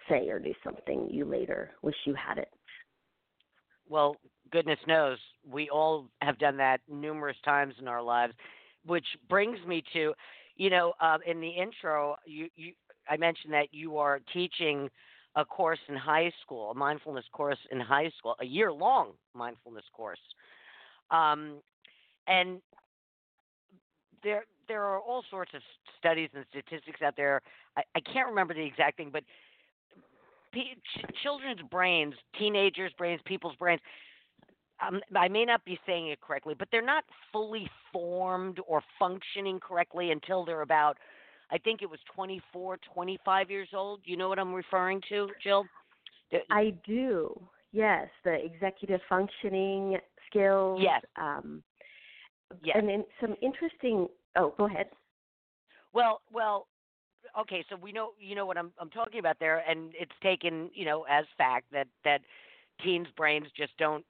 [0.09, 2.49] say or do something you later wish you hadn't.
[3.89, 4.17] Well,
[4.51, 8.35] goodness knows we all have done that numerous times in our lives,
[8.87, 10.15] which brings me to,
[10.57, 12.73] you know, uh, in the intro, you, you
[13.09, 14.91] I mentioned that you are teaching
[15.35, 19.85] a course in high school, a mindfulness course in high school, a year long mindfulness
[19.93, 20.19] course.
[21.11, 21.61] Um,
[22.27, 22.61] and
[24.23, 25.63] there there are all sorts of
[25.99, 27.41] studies and statistics out there.
[27.77, 29.25] I, I can't remember the exact thing, but
[30.53, 30.77] p-
[31.23, 33.81] children's brains, teenagers' brains, people's brains.
[34.87, 39.59] Um, I may not be saying it correctly, but they're not fully formed or functioning
[39.59, 40.99] correctly until they're about,
[41.51, 44.01] I think it was 24, 25 years old.
[44.05, 45.65] You know what I'm referring to, Jill?
[46.51, 47.41] I do.
[47.73, 50.81] Yes, the executive functioning skills.
[50.83, 51.03] Yes.
[51.17, 51.63] Um,
[52.63, 52.77] yes.
[52.79, 54.87] And then some interesting Oh, go ahead.
[55.93, 56.69] Well, well,
[57.39, 57.65] okay.
[57.69, 60.85] So we know you know what I'm I'm talking about there, and it's taken you
[60.85, 62.21] know as fact that that
[62.83, 64.05] teens' brains just don't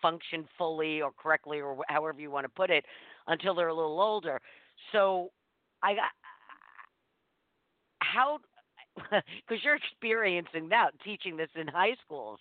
[0.00, 2.84] function fully or correctly or however you want to put it
[3.26, 4.40] until they're a little older.
[4.92, 5.30] So
[5.82, 6.10] I got
[8.00, 8.38] how
[9.10, 12.38] because you're experiencing that teaching this in high schools.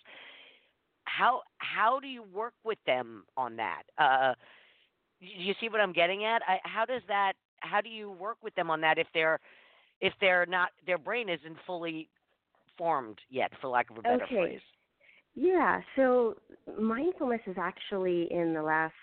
[1.06, 3.84] How how do you work with them on that?
[3.98, 4.34] Uh,
[5.20, 6.42] you see what I'm getting at?
[6.48, 7.34] I, how does that?
[7.60, 9.40] How do you work with them on that if they're
[10.02, 12.10] if they're not their brain isn't fully
[12.78, 14.36] formed yet, for lack of a better okay.
[14.36, 14.60] phrase?
[15.36, 15.82] Yeah.
[15.96, 16.36] So
[16.80, 18.94] mindfulness is actually in the last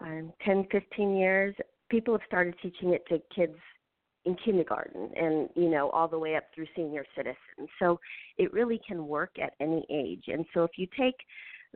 [0.00, 1.54] um, 10, 15 years.
[1.90, 3.58] People have started teaching it to kids
[4.24, 7.98] in kindergarten and you know all the way up through senior citizens so
[8.38, 11.16] it really can work at any age and so if you take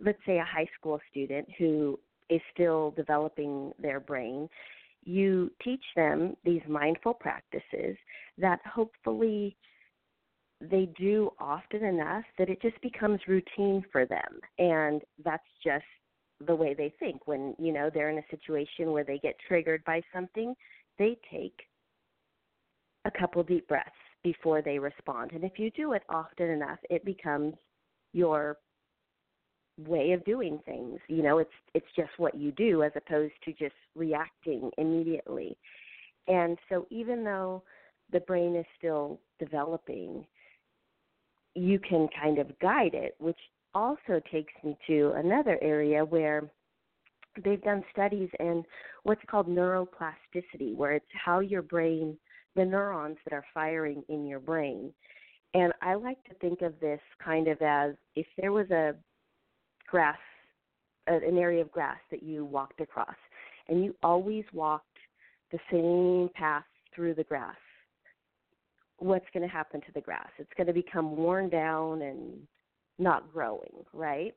[0.04, 1.98] let's say a high school student who
[2.30, 4.48] is still developing their brain,
[5.04, 7.96] you teach them these mindful practices
[8.38, 9.56] that hopefully
[10.60, 14.40] they do often enough that it just becomes routine for them.
[14.58, 15.84] And that's just
[16.46, 17.26] the way they think.
[17.26, 20.54] When you know they're in a situation where they get triggered by something
[20.98, 21.58] they take
[23.04, 23.90] a couple deep breaths
[24.24, 25.32] before they respond.
[25.32, 27.54] And if you do it often enough it becomes
[28.12, 28.58] your
[29.78, 30.98] way of doing things.
[31.08, 35.56] You know it's it's just what you do as opposed to just reacting immediately.
[36.28, 37.62] And so even though
[38.12, 40.24] the brain is still developing
[41.54, 43.38] you can kind of guide it which
[43.74, 46.42] also takes me to another area where
[47.44, 48.62] they've done studies in
[49.02, 52.16] what's called neuroplasticity where it's how your brain
[52.54, 54.92] the neurons that are firing in your brain.
[55.54, 58.94] And i like to think of this kind of as if there was a
[59.90, 60.18] grass,
[61.06, 63.16] an area of grass that you walked across,
[63.68, 64.86] and you always walked
[65.52, 67.56] the same path through the grass,
[68.98, 70.28] what's going to happen to the grass?
[70.38, 72.38] It's going to become worn down and
[72.98, 74.34] not growing, right?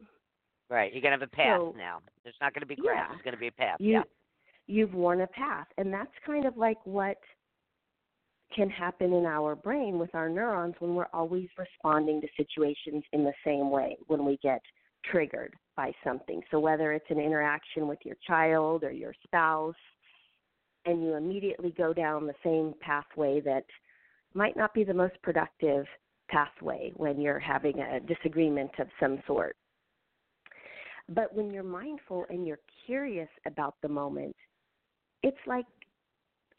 [0.70, 0.94] Right.
[0.94, 2.00] You're going to have a path so, now.
[2.24, 2.98] There's not going to be grass.
[3.00, 3.78] Yeah, There's going to be a path.
[3.80, 4.02] You, yeah.
[4.68, 5.66] You've worn a path.
[5.78, 7.18] And that's kind of like what
[8.56, 13.24] can happen in our brain with our neurons when we're always responding to situations in
[13.24, 14.62] the same way when we get
[15.06, 16.42] triggered by something.
[16.52, 19.76] So whether it's an interaction with your child or your spouse,
[20.86, 23.66] and you immediately go down the same pathway that
[24.34, 25.86] might not be the most productive
[26.30, 29.56] pathway when you're having a disagreement of some sort.
[31.10, 34.36] But when you're mindful and you're curious about the moment,
[35.24, 35.66] it's like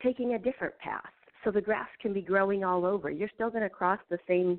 [0.03, 1.03] taking a different path.
[1.45, 3.11] So the grass can be growing all over.
[3.11, 4.59] You're still going to cross the same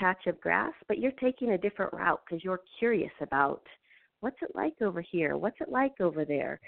[0.00, 3.62] patch of grass, but you're taking a different route because you're curious about
[4.20, 5.36] what's it like over here?
[5.36, 6.58] What's it like over there?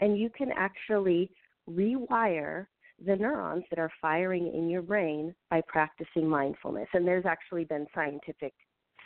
[0.00, 1.30] And you can actually
[1.70, 2.66] rewire
[3.06, 6.88] the neurons that are firing in your brain by practicing mindfulness.
[6.92, 8.52] And there's actually been scientific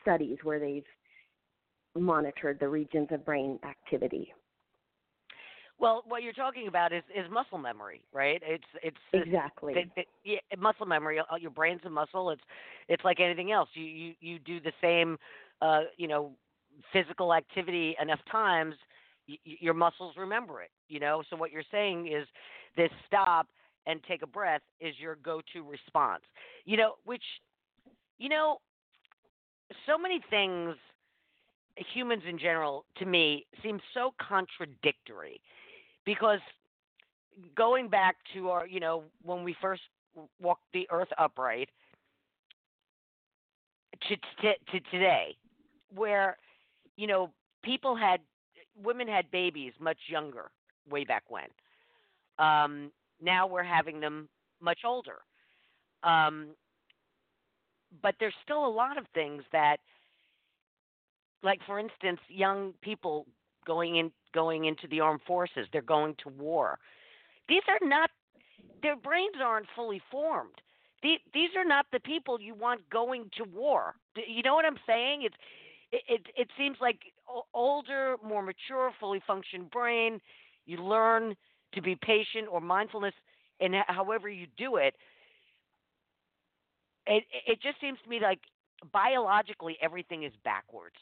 [0.00, 0.82] studies where they've
[1.94, 4.32] monitored the regions of brain activity.
[5.78, 8.40] Well, what you're talking about is is muscle memory, right?
[8.46, 11.18] It's it's exactly it, it, yeah, muscle memory.
[11.18, 12.30] Uh, your brain's a muscle.
[12.30, 12.42] It's
[12.88, 13.68] it's like anything else.
[13.74, 15.18] You you you do the same,
[15.60, 16.32] uh, you know,
[16.92, 18.74] physical activity enough times,
[19.28, 20.70] y- your muscles remember it.
[20.88, 21.22] You know.
[21.28, 22.26] So what you're saying is,
[22.76, 23.48] this stop
[23.86, 26.22] and take a breath is your go-to response.
[26.64, 27.24] You know, which,
[28.16, 28.58] you know,
[29.86, 30.76] so many things
[31.92, 35.40] humans in general to me seem so contradictory
[36.04, 36.40] because
[37.56, 39.82] going back to our, you know, when we first
[40.40, 41.68] walked the earth upright
[44.08, 45.36] to, to, to today,
[45.94, 46.36] where,
[46.96, 47.30] you know,
[47.62, 48.20] people had,
[48.82, 50.50] women had babies much younger
[50.88, 51.44] way back when.
[52.38, 52.90] Um,
[53.22, 54.28] now we're having them
[54.60, 55.18] much older.
[56.02, 56.48] Um,
[58.02, 59.78] but there's still a lot of things that,
[61.42, 63.26] like for instance, young people
[63.64, 65.66] going in going into the armed forces.
[65.72, 66.78] They're going to war.
[67.48, 68.10] These are not
[68.82, 70.60] their brains aren't fully formed.
[71.02, 73.94] These are not the people you want going to war.
[74.16, 75.22] You know what I'm saying?
[75.22, 75.36] It's
[75.92, 76.98] it it, it seems like
[77.52, 80.20] older, more mature, fully functioned brain.
[80.66, 81.34] You learn
[81.74, 83.14] to be patient or mindfulness,
[83.60, 84.94] and however you do it.
[87.06, 88.40] It it just seems to me like
[88.92, 90.96] biologically everything is backwards.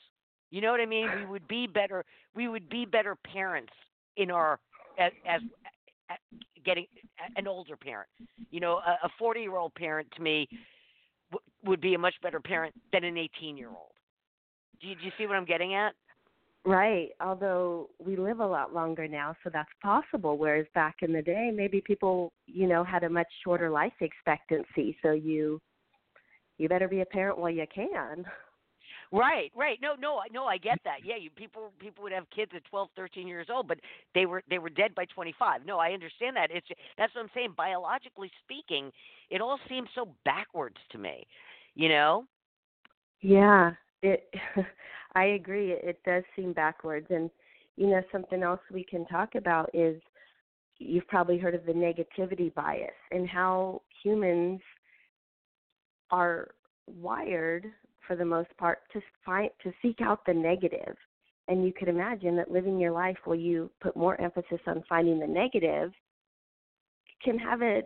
[0.52, 1.08] You know what I mean?
[1.16, 2.04] We would be better.
[2.36, 3.72] We would be better parents
[4.18, 4.60] in our
[4.98, 5.40] as, as,
[6.62, 6.86] getting
[7.36, 8.08] an older parent.
[8.50, 10.46] You know, a 40 year old parent to me
[11.30, 13.92] w- would be a much better parent than an 18 year old.
[14.82, 15.94] Do do you see what I'm getting at?
[16.66, 17.08] Right.
[17.18, 20.36] Although we live a lot longer now, so that's possible.
[20.36, 24.96] Whereas back in the day, maybe people, you know, had a much shorter life expectancy.
[25.02, 25.60] So you,
[26.58, 28.24] you better be a parent while you can.
[29.12, 29.78] Right, right.
[29.82, 30.46] No, no, no.
[30.46, 30.98] I get that.
[31.04, 33.78] Yeah, you people people would have kids at 12, 13 years old, but
[34.14, 35.66] they were they were dead by 25.
[35.66, 36.50] No, I understand that.
[36.50, 37.54] It's that's what I'm saying.
[37.54, 38.90] Biologically speaking,
[39.30, 41.26] it all seems so backwards to me.
[41.74, 42.24] You know?
[43.20, 43.72] Yeah,
[44.02, 44.32] it.
[45.14, 45.72] I agree.
[45.72, 47.30] It, it does seem backwards, and
[47.76, 50.00] you know something else we can talk about is
[50.78, 54.60] you've probably heard of the negativity bias and how humans
[56.10, 56.48] are
[56.86, 57.66] wired
[58.06, 60.96] for the most part to find to seek out the negative.
[61.48, 65.18] And you could imagine that living your life where you put more emphasis on finding
[65.18, 65.92] the negative
[67.22, 67.82] can have a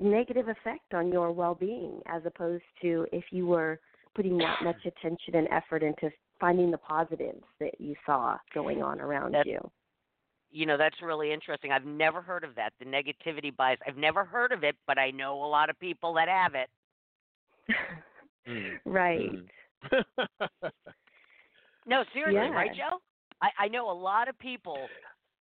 [0.00, 3.80] negative effect on your well-being as opposed to if you were
[4.14, 6.10] putting that much attention and effort into
[6.40, 9.58] finding the positives that you saw going on around that's, you.
[10.50, 11.72] you know that's really interesting.
[11.72, 13.80] I've never heard of that the negativity bias.
[13.86, 16.68] I've never heard of it but i know a lot of people that have it
[18.46, 18.78] Mm.
[18.84, 19.30] Right.
[19.30, 20.04] Mm.
[21.86, 22.54] No, seriously, Yeah.
[22.54, 23.00] right, Joe?
[23.40, 24.88] I, I know a lot of people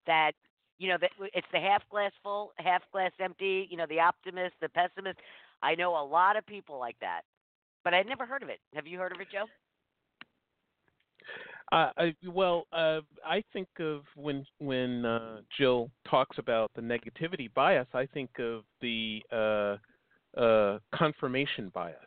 [0.05, 0.31] that
[0.77, 3.67] you know that it's the half glass full, half glass empty.
[3.69, 5.19] You know, the optimist, the pessimist.
[5.61, 7.21] I know a lot of people like that,
[7.83, 8.59] but I'd never heard of it.
[8.75, 9.45] Have you heard of it, Joe?
[11.71, 17.53] Uh, I, well, uh, I think of when when uh, Jill talks about the negativity
[17.53, 19.77] bias, I think of the uh,
[20.39, 21.97] uh, confirmation bias,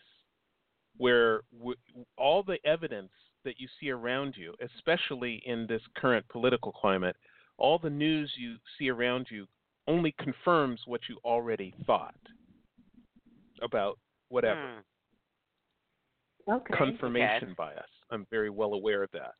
[1.00, 1.76] where w-
[2.18, 3.10] all the evidence
[3.42, 7.16] that you see around you, especially in this current political climate,
[7.56, 9.46] all the news you see around you
[9.88, 12.14] only confirms what you already thought
[13.62, 13.98] about
[14.28, 14.60] whatever.
[16.46, 16.52] Hmm.
[16.52, 16.74] Okay.
[16.76, 17.80] confirmation bias.
[18.10, 19.34] I'm very well aware of that,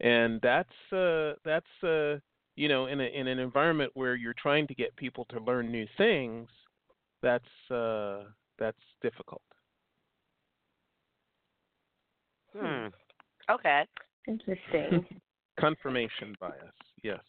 [0.00, 2.20] and that's uh, that's uh,
[2.54, 5.72] you know in a, in an environment where you're trying to get people to learn
[5.72, 6.48] new things,
[7.20, 8.24] that's uh,
[8.58, 9.42] that's difficult.
[12.56, 12.86] Hmm.
[13.50, 13.84] Okay.
[14.26, 15.04] Interesting.
[15.60, 16.54] confirmation bias,
[17.02, 17.20] yes.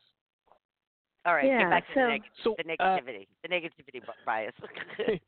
[1.26, 1.46] All right.
[1.46, 3.00] Yeah, Get back to so- the, neg- So the uh,
[3.44, 4.54] the negativity bias.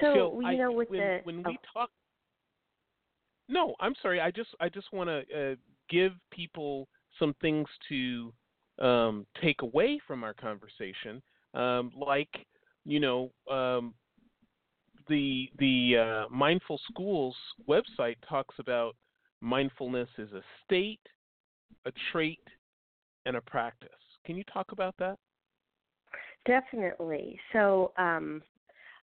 [0.00, 1.90] so Jill, you I- know, with when, the when oh, we talk.
[3.48, 4.20] No, I'm sorry.
[4.20, 5.54] I just I just want to uh,
[5.88, 6.88] give people
[7.18, 8.32] some things to
[8.78, 11.22] um, take away from our conversation,
[11.54, 12.46] um, like
[12.84, 13.94] you know um,
[15.10, 17.36] the the uh, Mindful Schools
[17.68, 18.96] website talks about
[19.42, 21.00] mindfulness is a state,
[21.84, 22.40] a trait,
[23.26, 23.90] and a practice.
[24.24, 25.18] Can you talk about that?
[26.46, 27.38] Definitely.
[27.52, 28.42] So um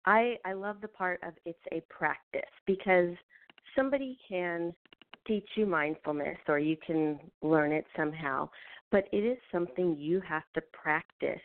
[0.05, 3.15] I I love the part of it's a practice because
[3.75, 4.75] somebody can
[5.27, 8.49] teach you mindfulness or you can learn it somehow,
[8.91, 11.41] but it is something you have to practice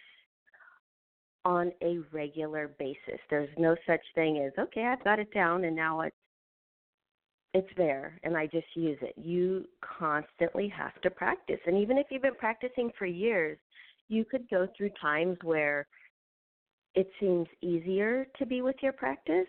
[1.46, 3.20] on a regular basis.
[3.30, 6.16] There's no such thing as okay, I've got it down and now it's
[7.54, 9.14] it's there and I just use it.
[9.18, 11.60] You constantly have to practice.
[11.66, 13.58] And even if you've been practicing for years,
[14.08, 15.88] you could go through times where
[16.96, 19.48] it seems easier to be with your practice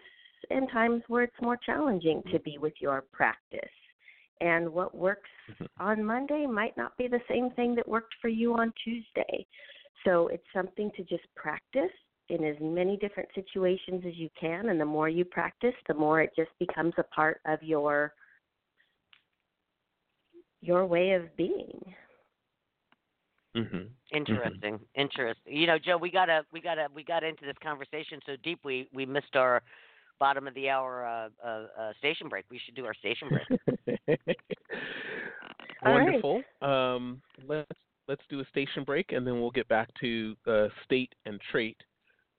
[0.50, 3.60] and times where it's more challenging to be with your practice.
[4.40, 5.68] And what works Mhm.
[5.78, 9.46] on Monday might not be the same thing that worked for you on Tuesday.
[10.04, 11.90] So it's something to just practice
[12.28, 16.22] in as many different situations as you can and the more you practice, the more
[16.22, 18.12] it just becomes a part of your
[20.62, 21.80] your way of being.
[23.56, 23.78] Mm-hmm.
[24.14, 24.78] Interesting.
[24.94, 25.56] Interesting.
[25.56, 28.88] You know, Joe, we gotta we gotta we got into this conversation so deep we
[28.92, 29.62] we missed our
[30.20, 32.44] bottom of the hour uh, uh, uh, station break.
[32.50, 33.60] We should do our station break.
[35.84, 36.04] All right.
[36.04, 36.42] Wonderful.
[36.62, 37.66] Um, let's
[38.10, 41.76] let's do a station break, and then we'll get back to uh, state and trait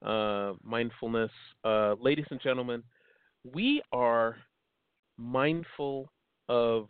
[0.06, 1.32] uh, mindfulness.
[1.64, 2.84] Uh, ladies and gentlemen,
[3.54, 4.36] we are
[5.18, 6.12] mindful
[6.50, 6.90] of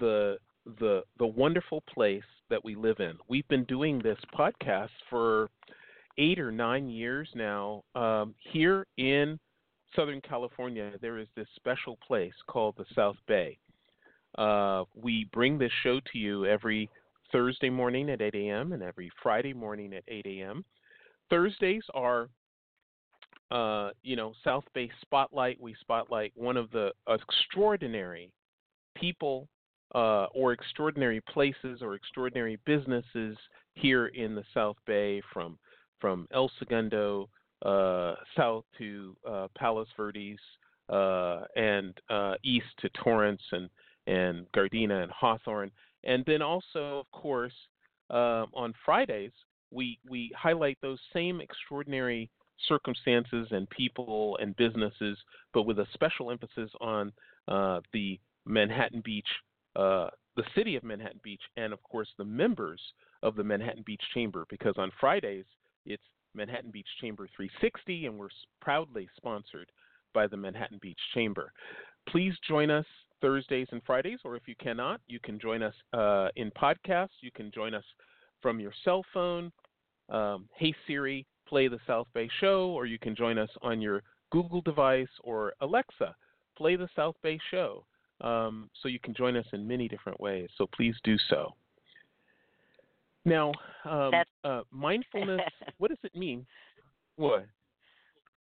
[0.00, 0.38] the
[0.80, 3.12] the the wonderful place that we live in.
[3.28, 5.50] We've been doing this podcast for
[6.16, 7.82] eight or nine years now.
[7.94, 9.38] Um, here in
[9.94, 13.58] Southern California, there is this special place called the South Bay.
[14.38, 16.88] Uh, we bring this show to you every
[17.32, 18.72] Thursday morning at 8 a.m.
[18.72, 20.64] and every Friday morning at 8 a.m.
[21.30, 22.28] Thursdays are,
[23.50, 25.60] uh, you know, South Bay Spotlight.
[25.60, 28.32] We spotlight one of the extraordinary
[28.94, 29.48] people
[29.94, 33.36] uh, or extraordinary places or extraordinary businesses
[33.74, 35.58] here in the South Bay, from
[36.00, 37.28] from El Segundo
[37.64, 40.38] uh, south to uh, Palos Verdes
[40.88, 43.70] uh, and uh, east to Torrance and
[44.06, 45.70] and Gardena and Hawthorne,
[46.04, 47.54] and then also, of course,
[48.10, 49.32] um, on Fridays
[49.74, 52.30] we we highlight those same extraordinary
[52.68, 55.18] circumstances and people and businesses,
[55.52, 57.12] but with a special emphasis on
[57.48, 59.26] uh, the Manhattan Beach,
[59.76, 62.80] uh, the city of Manhattan Beach, and of course the members
[63.22, 65.44] of the Manhattan Beach Chamber, because on Fridays
[65.84, 66.02] it's
[66.34, 68.28] Manhattan Beach Chamber 360, and we're
[68.60, 69.70] proudly sponsored
[70.14, 71.52] by the Manhattan Beach Chamber.
[72.08, 72.86] Please join us
[73.20, 77.20] Thursdays and Fridays, or if you cannot, you can join us uh, in podcasts.
[77.20, 77.84] You can join us
[78.42, 79.50] from your cell phone.
[80.10, 84.02] Um, hey Siri, play the South Bay Show, or you can join us on your
[84.30, 86.14] Google device or Alexa,
[86.56, 87.84] play the South Bay Show.
[88.20, 90.48] Um, so you can join us in many different ways.
[90.56, 91.54] So please do so.
[93.24, 93.52] Now,
[93.84, 94.12] um,
[94.44, 95.40] uh, mindfulness.
[95.78, 96.46] what does it mean?
[97.16, 97.46] What?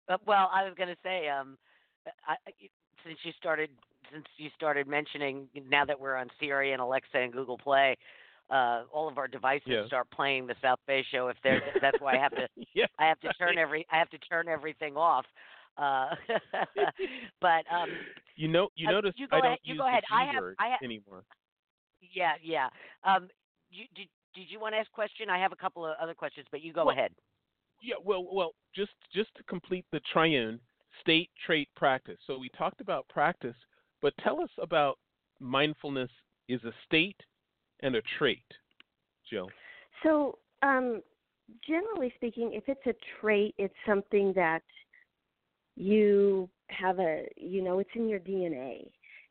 [0.10, 1.58] Uh, well, I was going to say, um,
[2.28, 2.70] I, I-
[3.06, 3.70] since you started,
[4.14, 7.98] since you started mentioning now that we're on Siri and Alexa and Google Play,
[8.50, 9.88] uh, all of our devices Yes.
[9.88, 11.28] start playing the South Bay show.
[11.28, 12.86] If they're, that's why I have to, yeah.
[13.00, 15.26] I have to turn every, I have to turn everything off.
[15.78, 16.10] Uh,
[17.42, 17.90] but um,
[18.36, 20.04] you know, you uh, notice you go I don't ahead, you use go ahead.
[20.12, 21.24] I have, I have, anymore.
[22.14, 22.68] yeah, yeah.
[23.04, 23.30] Um,
[23.72, 25.30] you, did did you want to ask a question?
[25.30, 27.12] I have a couple of other questions, but you go Well, ahead.
[27.82, 30.60] Yeah, well, well, just just to complete the triune
[31.02, 32.18] state, trait, practice.
[32.28, 33.56] So we talked about practice,
[34.04, 35.00] but tell us about
[35.40, 36.12] mindfulness
[36.50, 37.20] is a state
[37.80, 38.44] and a trait,
[39.28, 39.50] Jill.
[40.04, 41.02] So, um,
[41.66, 44.62] generally speaking, if it's a trait, it's something that
[45.76, 48.90] you have a, you know, it's in your DNA.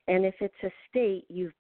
[0.09, 1.53] And if it's a state, you've,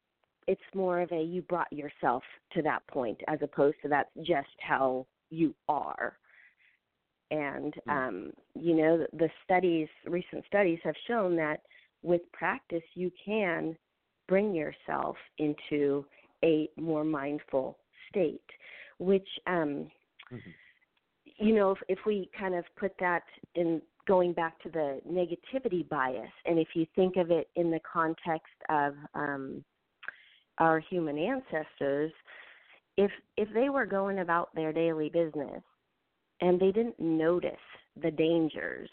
[0.48, 2.22] it's more of a you brought yourself
[2.54, 6.16] to that point as opposed to that's just how you are.
[7.30, 7.90] And, Hmm.
[7.90, 11.60] um, you know, the studies, recent studies have shown that
[12.02, 13.76] with practice, you can
[14.28, 16.04] bring yourself into
[16.44, 17.78] a more mindful
[18.08, 18.40] state,
[18.98, 19.90] which, um,
[20.30, 20.54] Mhm.
[21.24, 23.24] you know, if, if we kind of put that
[23.54, 27.80] in going back to the negativity bias, and if you think of it in the
[27.80, 29.64] context of um,
[30.58, 32.12] our human ancestors,
[32.96, 35.62] if if they were going about their daily business
[36.40, 37.52] and they didn't notice
[38.02, 38.90] the dangers,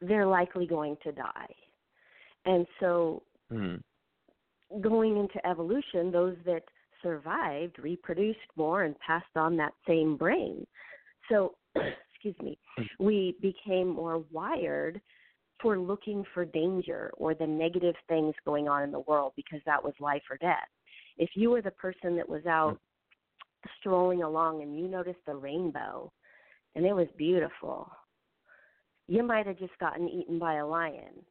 [0.00, 1.54] they're likely going to die.
[2.46, 3.82] And so Mhm.
[4.80, 6.64] going into evolution, those that
[7.02, 10.66] survived reproduced more and passed on that same brain.
[11.28, 12.58] So, excuse me,
[12.98, 15.00] we became more wired
[15.60, 19.82] for looking for danger or the negative things going on in the world because that
[19.82, 20.68] was life or death.
[21.16, 22.78] If you were the person that was out
[23.78, 26.12] strolling along and you noticed the rainbow
[26.74, 27.90] and it was beautiful,
[29.08, 31.24] you might have just gotten eaten by a lion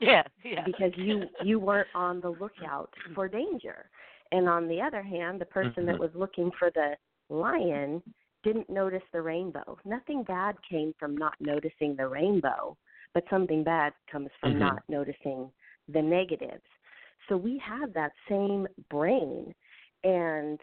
[0.00, 0.64] Yeah, yeah.
[0.64, 3.88] because you you weren't on the lookout for danger.
[4.32, 5.98] And on the other hand, the person that Mhm.
[5.98, 6.96] was looking for the
[7.28, 8.02] lion
[8.42, 9.78] didn't notice the rainbow.
[9.84, 12.76] Nothing bad came from not noticing the rainbow,
[13.14, 14.58] but something bad comes from Mhm.
[14.58, 15.50] not noticing
[15.88, 16.66] the negatives.
[17.28, 19.54] So we have that same brain
[20.02, 20.60] and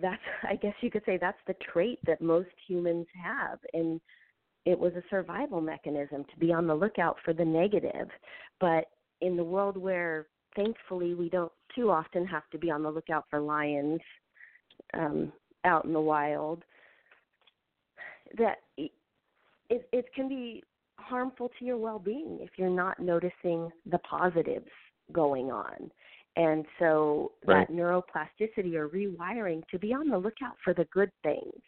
[0.00, 4.00] that's I guess you could say that's the trait that most humans have and
[4.66, 8.08] it was a survival mechanism to be on the lookout for the negative.
[8.60, 8.86] But
[9.20, 13.26] in the world where thankfully we don't too often have to be on the lookout
[13.30, 14.00] for lions
[14.94, 15.32] um,
[15.64, 16.64] out in the wild,
[18.38, 18.90] that it,
[19.70, 20.62] it can be
[20.98, 24.70] harmful to your well-being if you're not noticing the positives
[25.12, 25.90] going on.
[26.36, 27.66] And so Right.
[27.68, 31.62] that neuroplasticity or rewiring to be on the lookout for the good things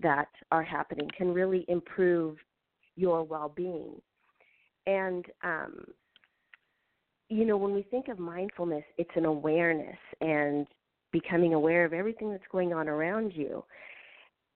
[0.00, 2.36] that are happening can really improve
[2.96, 4.00] your well-being.
[4.86, 5.84] And um,
[7.28, 10.66] you know, when we think of mindfulness, it's an awareness and
[11.12, 13.64] becoming aware of everything that's going on around you.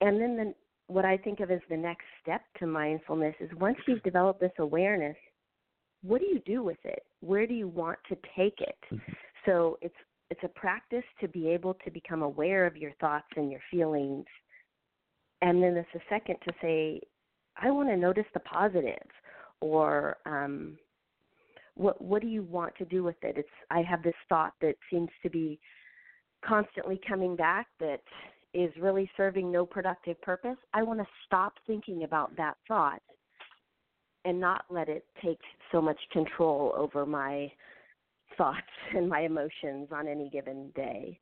[0.01, 0.55] And then the,
[0.87, 4.53] what I think of as the next step to mindfulness is once you've developed this
[4.59, 5.17] awareness,
[6.03, 7.05] what do you do with it?
[7.21, 9.01] Where do you want to take it?
[9.47, 9.95] So it's
[10.31, 14.25] it's a practice to be able to become aware of your thoughts and your feelings
[15.43, 17.01] and then it's a second to say
[17.61, 19.07] i want to notice the positive
[19.61, 20.79] or um
[21.75, 24.75] what what do you want to do with it it's i have this thought that
[24.91, 25.59] seems to be
[26.45, 28.01] constantly coming back that
[28.55, 33.03] is really serving no productive purpose i want to stop thinking about that thought
[34.25, 35.41] and not let it take
[35.73, 37.51] so much control over my
[38.39, 38.61] thoughts
[38.97, 41.19] and my emotions on any given day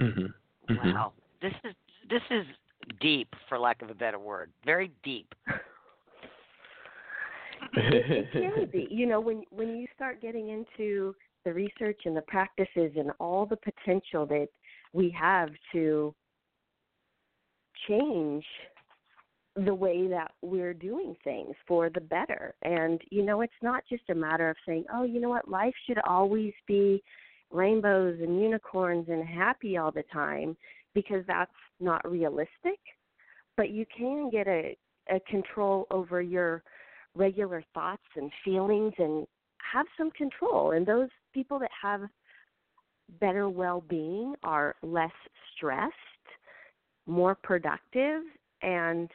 [0.00, 0.32] Mhm.
[0.68, 0.94] Mhm.
[0.94, 1.12] Wow.
[1.40, 1.74] This is
[2.08, 2.44] this is
[3.00, 4.50] deep, for lack of a better word.
[4.64, 5.34] Very deep.
[7.74, 8.88] it can be.
[8.90, 13.46] You know, when when you start getting into the research and the practices and all
[13.46, 14.48] the potential that
[14.92, 16.14] we have to
[17.86, 18.44] change
[19.64, 22.54] the way that we're doing things for the better.
[22.62, 25.48] And you know, it's not just a matter of saying, "Oh, you know what?
[25.48, 27.02] Life should always be
[27.50, 30.56] rainbows and unicorns and happy all the time,"
[30.98, 32.80] because that's not realistic.
[33.56, 34.76] But you can get a
[35.10, 36.62] a control over your
[37.14, 39.26] regular thoughts and feelings and
[39.72, 40.72] have some control.
[40.72, 42.02] And those people that have
[43.20, 45.10] better well being are less
[45.56, 45.94] stressed,
[47.06, 48.22] more productive,
[48.62, 49.08] and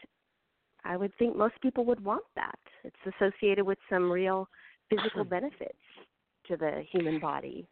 [0.84, 2.60] I would think most people would want that.
[2.84, 4.50] It's associated with some real
[4.90, 5.78] physical benefits
[6.48, 7.68] to the human body.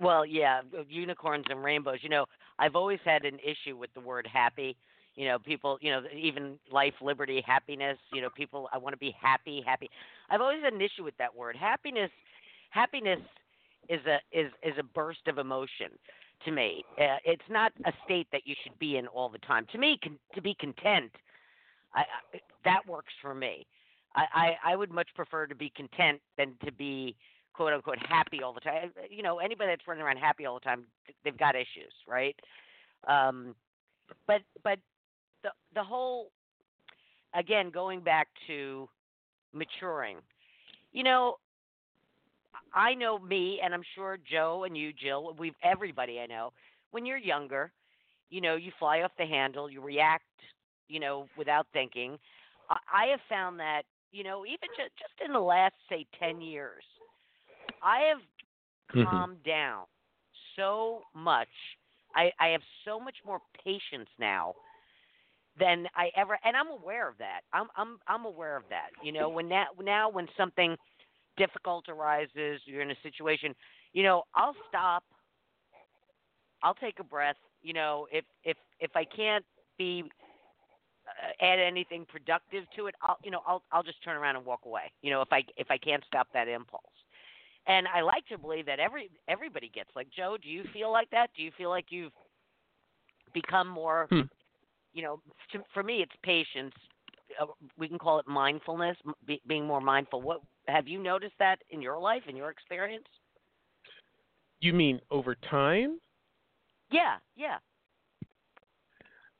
[0.00, 1.98] Well, yeah, unicorns and rainbows.
[2.02, 2.26] You know,
[2.58, 4.76] I've always had an issue with the word happy.
[5.16, 8.98] You know, people, you know, even life, liberty, happiness, you know, people I want to
[8.98, 9.90] be happy, happy.
[10.30, 11.56] I've always had an issue with that word.
[11.56, 12.10] Happiness
[12.70, 13.20] happiness
[13.88, 15.90] is a is is a burst of emotion
[16.44, 16.84] to me.
[16.98, 19.66] Uh, it's not a state that you should be in all the time.
[19.72, 21.12] To me, con- to be content
[21.94, 22.00] I,
[22.34, 23.66] I that works for me.
[24.16, 24.24] I,
[24.66, 27.16] I I would much prefer to be content than to be
[27.54, 28.90] quote unquote happy all the time.
[29.10, 30.84] You know, anybody that's running around happy all the time,
[31.24, 32.36] they've got issues, right?
[33.08, 33.54] Um,
[34.26, 34.78] but but
[35.42, 36.30] the the whole
[37.34, 38.88] again going back to
[39.52, 40.18] maturing.
[40.92, 41.36] You know,
[42.74, 46.52] I know me, and I'm sure Joe and you, Jill, we've everybody I know.
[46.90, 47.72] When you're younger,
[48.30, 50.24] you know, you fly off the handle, you react,
[50.88, 52.18] you know, without thinking.
[52.70, 53.82] I have found that,
[54.12, 56.82] you know, even just, just in the last say 10 years,
[57.84, 58.20] I have
[58.94, 59.24] Mm-hmm.
[59.24, 59.86] calmed down
[60.56, 61.48] so much.
[62.14, 64.56] I I have so much more patience now
[65.58, 67.42] than I ever and I'm aware of that.
[67.52, 68.90] I'm I'm I'm aware of that.
[69.00, 70.76] You know, when now now when something
[71.36, 73.54] difficult arises, you're in a situation,
[73.92, 75.04] you know, I'll stop.
[76.62, 77.36] I'll take a breath.
[77.62, 79.44] You know, if if if I can't
[79.78, 80.04] be
[81.06, 84.46] uh, add anything productive to it, I'll you know I'll I'll just turn around and
[84.46, 84.92] walk away.
[85.02, 86.93] You know, if I if I can't stop that impulse.
[87.66, 90.36] And I like to believe that every everybody gets like Joe.
[90.42, 91.30] Do you feel like that?
[91.36, 92.12] Do you feel like you've
[93.32, 94.06] become more?
[94.10, 94.22] Hmm.
[94.92, 95.20] You know,
[95.52, 96.74] to, for me, it's patience.
[97.40, 97.46] Uh,
[97.78, 98.96] we can call it mindfulness,
[99.26, 100.20] be, being more mindful.
[100.20, 103.06] What have you noticed that in your life, in your experience?
[104.60, 105.98] You mean over time?
[106.90, 107.56] Yeah, yeah.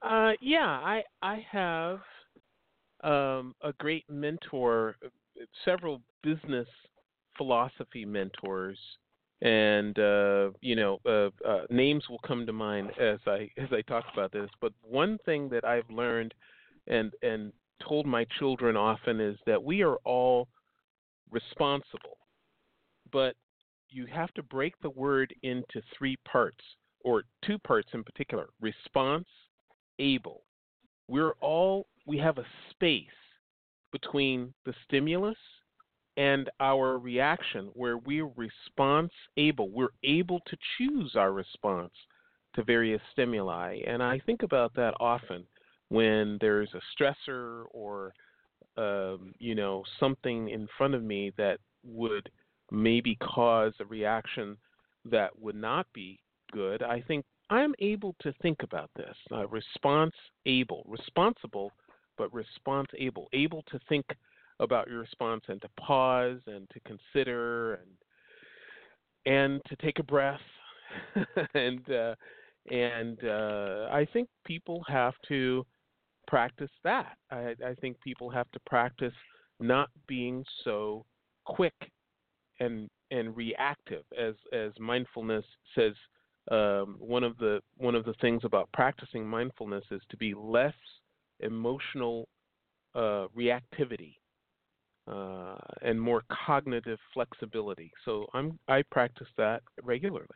[0.03, 2.01] Uh, yeah, I I have
[3.03, 5.09] um, a great mentor, uh,
[5.64, 6.66] several business
[7.37, 8.78] philosophy mentors,
[9.43, 13.82] and uh, you know uh, uh, names will come to mind as I as I
[13.82, 14.51] talk about this.
[14.61, 16.35] But one thing that I've learned
[16.87, 17.53] and and
[17.87, 20.49] told my children often is that we are all
[21.30, 22.18] responsible,
[23.12, 23.35] but
[23.91, 26.64] you have to break the word into three parts
[27.01, 29.26] or two parts in particular: response
[29.99, 30.43] able.
[31.09, 33.07] We're all we have a space
[33.93, 35.37] between the stimulus
[36.17, 39.69] and our reaction where we're response able.
[39.71, 41.93] We're able to choose our response
[42.55, 43.81] to various stimuli.
[43.87, 45.45] And I think about that often
[45.89, 48.15] when there's a stressor or
[48.77, 52.29] um, you know something in front of me that would
[52.71, 54.57] maybe cause a reaction
[55.05, 56.19] that would not be
[56.53, 56.83] good.
[56.83, 59.15] I think I'm able to think about this.
[59.31, 60.15] Uh, response
[60.47, 61.73] able, responsible,
[62.17, 64.07] but response able, able to think
[64.61, 67.91] about your response and to pause and to consider and
[69.27, 70.41] and to take a breath.
[71.55, 72.15] And uh,
[72.71, 75.67] and uh, I think people have to
[76.27, 77.17] practice that.
[77.31, 79.13] I, I think people have to practice
[79.61, 81.05] not being so
[81.45, 81.75] quick
[82.61, 84.05] and and reactive.
[84.19, 85.45] As as mindfulness
[85.75, 85.95] says
[86.51, 90.75] um, one of the one of the things about practicing mindfulness is to be less
[91.41, 92.29] emotional
[92.95, 94.17] uh, reactivity
[95.07, 97.93] uh, and more cognitive flexibility.
[98.05, 100.29] So I'm I practice that regularly.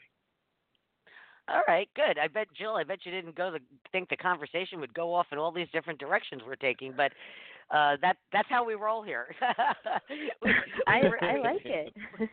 [1.48, 2.18] All right, good.
[2.18, 2.74] I bet Jill.
[2.76, 3.60] I bet you didn't go the
[3.90, 7.12] think the conversation would go off in all these different directions we're taking, but
[7.70, 9.34] uh, that that's how we roll here.
[10.42, 10.52] we,
[10.86, 11.94] I I like it.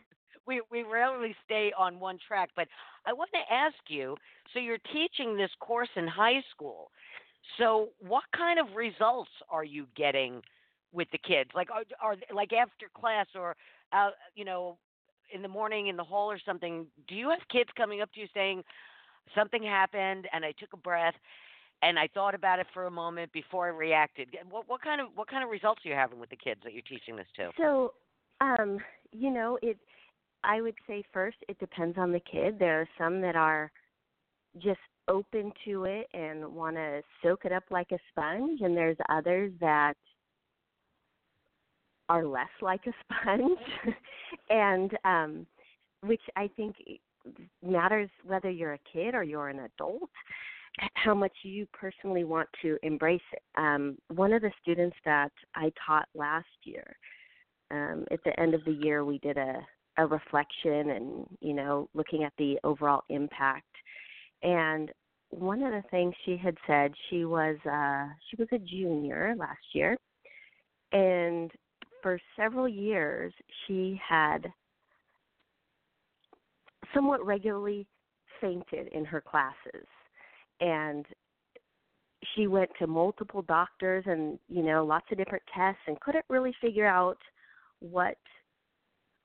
[0.46, 2.50] we we rarely stay on one track.
[2.54, 2.68] But
[3.06, 4.16] I want to ask you.
[4.52, 6.90] So you're teaching this course in high school.
[7.58, 10.42] So what kind of results are you getting
[10.96, 11.50] with the kids?
[11.54, 13.54] Like are, are like after class or
[13.92, 14.78] uh, you know
[15.32, 16.86] in the morning in the hall or something?
[17.06, 18.64] Do you have kids coming up to you saying
[19.34, 21.14] something happened and I took a breath?
[21.82, 24.28] And I thought about it for a moment before I reacted.
[24.48, 26.72] What, what kind of what kind of results are you having with the kids that
[26.72, 27.50] you're teaching this to?
[27.58, 27.92] So,
[28.40, 28.78] um,
[29.12, 29.76] you know, it.
[30.42, 32.58] I would say first, it depends on the kid.
[32.58, 33.70] There are some that are
[34.62, 38.96] just open to it and want to soak it up like a sponge, and there's
[39.08, 39.94] others that
[42.08, 43.94] are less like a sponge,
[44.50, 45.46] and um,
[46.02, 46.76] which I think
[47.62, 50.10] matters whether you're a kid or you're an adult
[50.94, 53.42] how much you personally want to embrace it.
[53.56, 56.96] Um, one of the students that I taught last year,
[57.70, 59.60] um, at the end of the year, we did a,
[59.98, 63.64] a reflection and, you know, looking at the overall impact.
[64.42, 64.90] And
[65.30, 69.58] one of the things she had said, she was uh, she was a junior last
[69.72, 69.96] year,
[70.92, 71.50] and
[72.06, 73.32] for several years
[73.66, 74.46] she had
[76.94, 77.84] somewhat regularly
[78.40, 79.88] fainted in her classes
[80.60, 81.04] and
[82.36, 86.54] she went to multiple doctors and you know lots of different tests and couldn't really
[86.60, 87.18] figure out
[87.80, 88.18] what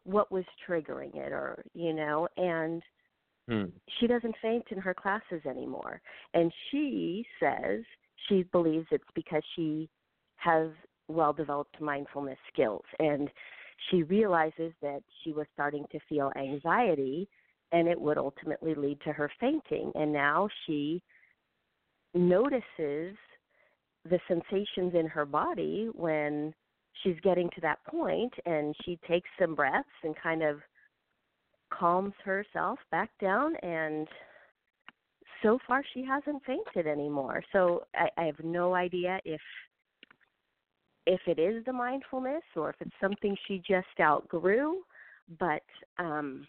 [0.06, 2.82] what was triggering it or you know and
[3.48, 3.66] Hmm.
[4.00, 6.02] she doesn't faint in her classes anymore
[6.34, 7.84] and she says
[8.28, 9.88] she believes it's because she
[10.38, 10.70] has
[11.12, 12.84] well developed mindfulness skills.
[13.00, 13.30] And
[13.90, 17.28] she realizes that she was starting to feel anxiety
[17.72, 19.92] and it would ultimately lead to her fainting.
[19.96, 21.02] And now she
[22.14, 23.16] notices
[24.10, 26.54] the sensations in her body when
[27.02, 30.60] she's getting to that point and she takes some breaths and kind of
[31.72, 33.56] calms herself back down.
[33.58, 34.08] And
[35.42, 37.44] so far she hasn't fainted anymore.
[37.54, 39.42] So I, I have no idea if
[41.06, 44.82] if it is the mindfulness or if it's something she just outgrew
[45.40, 45.64] but
[45.98, 46.48] um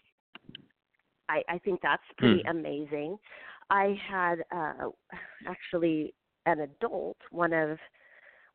[1.29, 2.57] i i think that's pretty Hmm.
[2.57, 3.17] amazing
[3.69, 4.89] i had uh
[5.47, 6.13] actually
[6.45, 7.77] an adult one of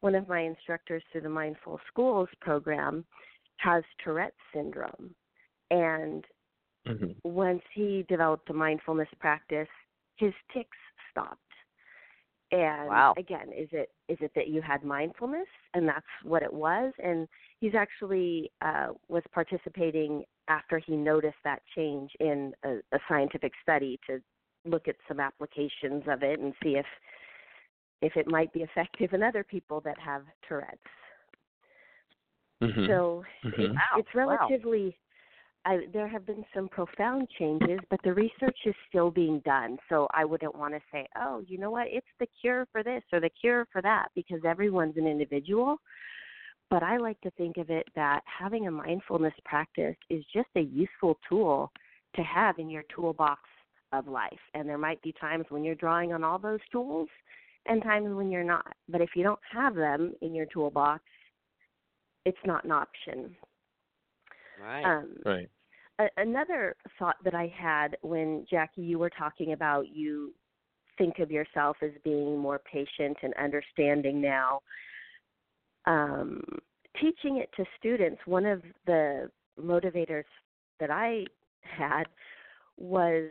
[0.01, 3.05] one of my instructors through the mindful schools program
[3.57, 5.15] has tourette's syndrome
[5.71, 6.25] and
[6.87, 7.17] Mhm.
[7.25, 9.69] once he developed a mindfulness practice,
[10.17, 10.77] his tics
[11.11, 11.48] stopped.
[12.51, 13.15] And Wow.
[13.19, 16.93] again, is it is it that you had mindfulness and that's what it was?
[17.03, 17.29] And
[17.61, 24.01] he's actually uh, was participating after he noticed that change in a, a scientific study
[24.07, 24.23] to
[24.65, 26.87] look at some applications of it and see if
[28.01, 30.79] if it might be effective in other people that have Tourette's.
[32.63, 32.87] Mhm.
[32.87, 33.59] So Mhm.
[33.59, 34.37] it's, Wow, it's wow.
[34.49, 34.99] relatively.
[35.69, 39.77] I, there have been some profound changes, but the research is still being done.
[39.91, 43.03] So I wouldn't want to say, oh, you know what, it's the cure for this
[43.13, 45.77] or the cure for that, because everyone's an individual.
[46.71, 50.63] But I like to think of it that having a mindfulness practice is just a
[50.63, 51.71] useful tool
[52.17, 53.43] to have in your toolbox
[53.93, 54.41] of life.
[54.55, 57.09] And there might be times when you're drawing on all those tools
[57.67, 58.73] and times when you're not.
[58.89, 61.03] But if you don't have them in your toolbox,
[62.25, 63.37] it's not an option.
[64.63, 64.85] Right.
[64.85, 65.49] Um, Right.
[66.17, 70.33] Another thought that I had when Jackie, you were talking about you
[70.97, 74.61] think of yourself as being more patient and understanding now.
[75.87, 76.43] Um,
[77.01, 79.31] teaching it to students, one of the
[79.61, 80.25] motivators
[80.81, 81.25] that I
[81.63, 82.05] had
[82.77, 83.31] was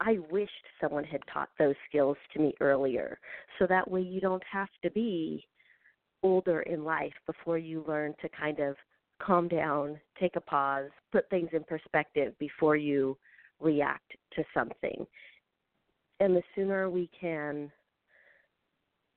[0.00, 3.18] I wished someone had taught those skills to me earlier,
[3.58, 5.46] so that way you don't have to be
[6.22, 8.76] older in life before you learn to kind of
[9.24, 13.16] calm down, take a pause, put things in perspective before you
[13.60, 15.06] react to something.
[16.20, 17.70] And the sooner we can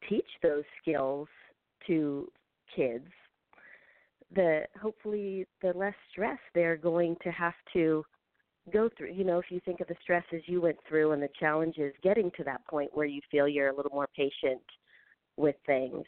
[0.09, 1.27] teach those skills
[1.87, 2.29] to
[2.75, 3.07] kids,
[4.33, 8.03] the hopefully the less stress they're going to have to
[8.71, 9.11] go through.
[9.11, 12.31] You know, if you think of the stresses you went through and the challenges getting
[12.37, 14.61] to that point where you feel you're a little more patient
[15.37, 16.05] with things,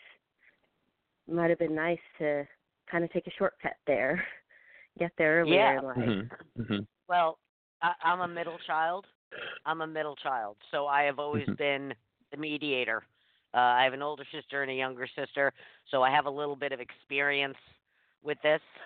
[1.27, 2.47] might have been nice to
[2.89, 4.23] kind of take a shortcut there,
[4.99, 5.79] get there earlier Yeah.
[5.79, 6.13] in life.
[6.15, 6.29] Mhm.
[6.57, 6.87] Mhm.
[7.07, 7.39] Well,
[7.81, 9.05] I, I'm a middle child.
[9.65, 11.57] I'm a middle child, so I have always Mhm.
[11.57, 11.93] been
[12.31, 13.03] the mediator.
[13.53, 15.53] Uh, I have an older sister and a younger sister,
[15.89, 17.57] so I have a little bit of experience
[18.23, 18.61] with this.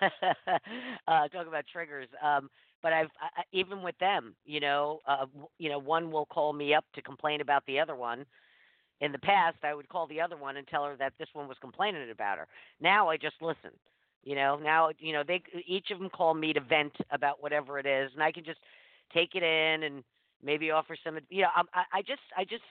[1.08, 2.08] uh, talk about triggers.
[2.22, 2.50] Um,
[2.82, 5.26] but I've I, I- even with them, you know, uh,
[5.58, 8.24] you know, one will call me up to complain about the other one.
[9.00, 11.48] In the past, I would call the other one and tell her that this one
[11.48, 12.46] was complaining about her.
[12.80, 13.70] Now I just listen.
[14.22, 17.78] You know, now you know they each of them call me to vent about whatever
[17.78, 18.58] it is, and I can just
[19.14, 20.04] take it in and
[20.44, 21.18] maybe offer some.
[21.30, 22.62] You know, I, I just I just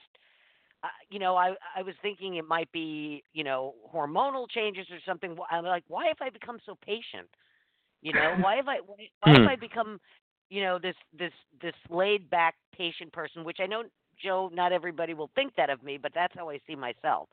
[0.84, 4.98] uh, you know I I was thinking it might be you know hormonal changes or
[5.04, 5.36] something.
[5.50, 7.28] I'm like, why have I become so patient?
[8.02, 9.48] You know, why have I why, why have Hmm.
[9.48, 10.00] I become
[10.50, 13.42] you know this this this laid back patient person?
[13.42, 13.82] Which I know
[14.22, 17.28] Joe, not everybody will think that of me, but that's how I see myself.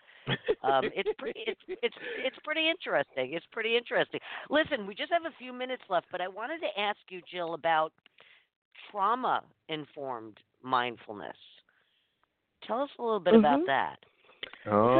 [0.63, 3.33] Um, it's pretty it's it's it's pretty interesting.
[3.33, 4.19] It's pretty interesting.
[4.49, 7.53] Listen, we just have a few minutes left, but I wanted to ask you, Jill,
[7.53, 7.93] about
[8.91, 11.37] trauma informed mindfulness.
[12.65, 13.65] Tell us a little bit about Mhm.
[13.67, 13.99] that.
[14.65, 14.93] Oh.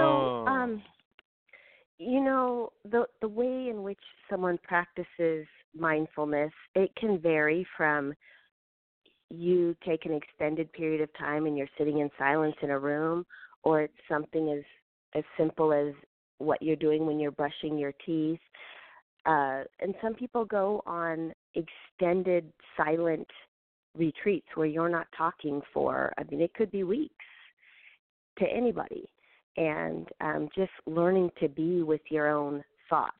[0.45, 0.83] So, um,
[1.97, 8.13] you know, the the way in which someone practices mindfulness, it can vary from
[9.29, 13.25] you take an extended period of time and you're sitting in silence in a room,
[13.63, 14.63] or it's something as
[15.15, 15.93] as simple as
[16.37, 18.39] what you're doing when you're brushing your teeth.
[19.25, 23.27] Uh, and some people go on extended silent
[23.95, 27.25] retreats where you're not talking for, I mean, it could be weeks
[28.39, 29.09] to anybody.
[29.57, 33.15] And um, just learning to be with your own thoughts.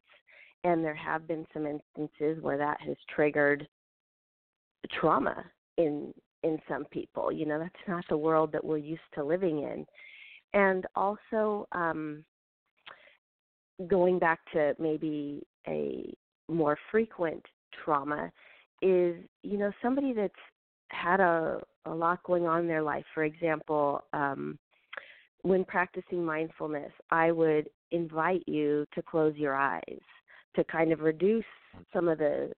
[0.63, 3.67] And there have been some instances where that has triggered
[4.99, 5.43] trauma
[5.78, 6.13] in
[6.43, 7.32] in some people.
[7.32, 9.86] You know, that's not the world that we're used to living in.
[10.53, 12.23] And also, um,
[13.88, 16.13] going back to maybe a
[16.47, 17.43] more frequent
[17.84, 18.32] trauma
[18.82, 20.34] is, you know, somebody that's
[20.89, 23.05] had a, a lot going on in their life.
[23.13, 24.57] For example, um,
[25.41, 30.01] when practicing mindfulness, I would invite you to close your eyes
[30.55, 31.45] to kind of reduce
[31.93, 32.51] some of the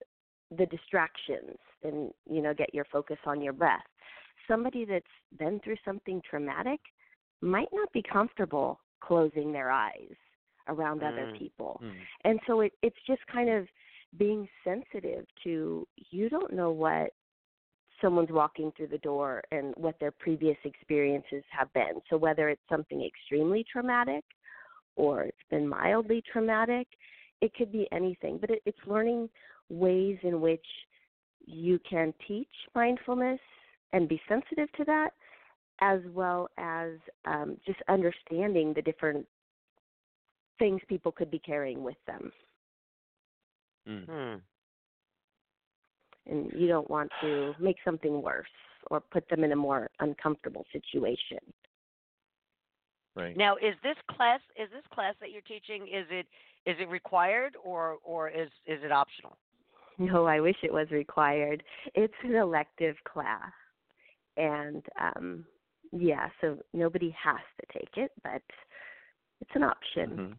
[0.57, 3.83] the distractions and you know get your focus on your breath.
[4.47, 5.05] Somebody that's
[5.37, 6.79] been through something traumatic
[7.41, 10.15] might not be comfortable closing their eyes
[10.67, 11.11] around mm.
[11.11, 11.79] other people.
[11.83, 11.93] Mm.
[12.23, 13.67] And so it it's just kind of
[14.17, 17.11] being sensitive to you don't know what
[18.01, 22.01] someone's walking through the door and what their previous experiences have been.
[22.09, 24.23] So whether it's something extremely traumatic
[24.95, 26.87] or it's been mildly traumatic,
[27.41, 28.37] it could be anything.
[28.39, 29.29] But it, it's learning
[29.69, 30.65] ways in which
[31.45, 33.39] you can teach mindfulness
[33.93, 35.11] and be sensitive to that,
[35.81, 36.91] as well as
[37.25, 39.25] um, just understanding the different
[40.59, 42.31] things people could be carrying with them.
[43.87, 44.41] Mm
[46.29, 48.47] and you don't want to make something worse
[48.89, 51.39] or put them in a more uncomfortable situation.
[53.15, 53.35] Right.
[53.35, 56.27] Now, is this class is this class that you're teaching is it
[56.65, 59.37] is it required or or is is it optional?
[59.99, 61.61] No, I wish it was required.
[61.93, 63.51] It's an elective class.
[64.37, 65.45] And um
[65.91, 68.41] yeah, so nobody has to take it, but
[69.41, 70.09] it's an option.
[70.09, 70.33] Mm-hmm.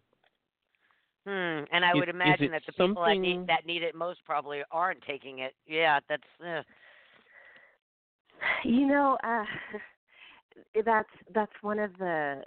[1.27, 1.65] Hmm.
[1.73, 2.95] And I is, would imagine that the something...
[2.95, 5.55] people that need that need it most probably aren't taking it.
[5.67, 6.23] Yeah, that's.
[6.45, 6.63] Uh...
[8.65, 9.45] You know, uh,
[10.85, 12.43] that's that's one of the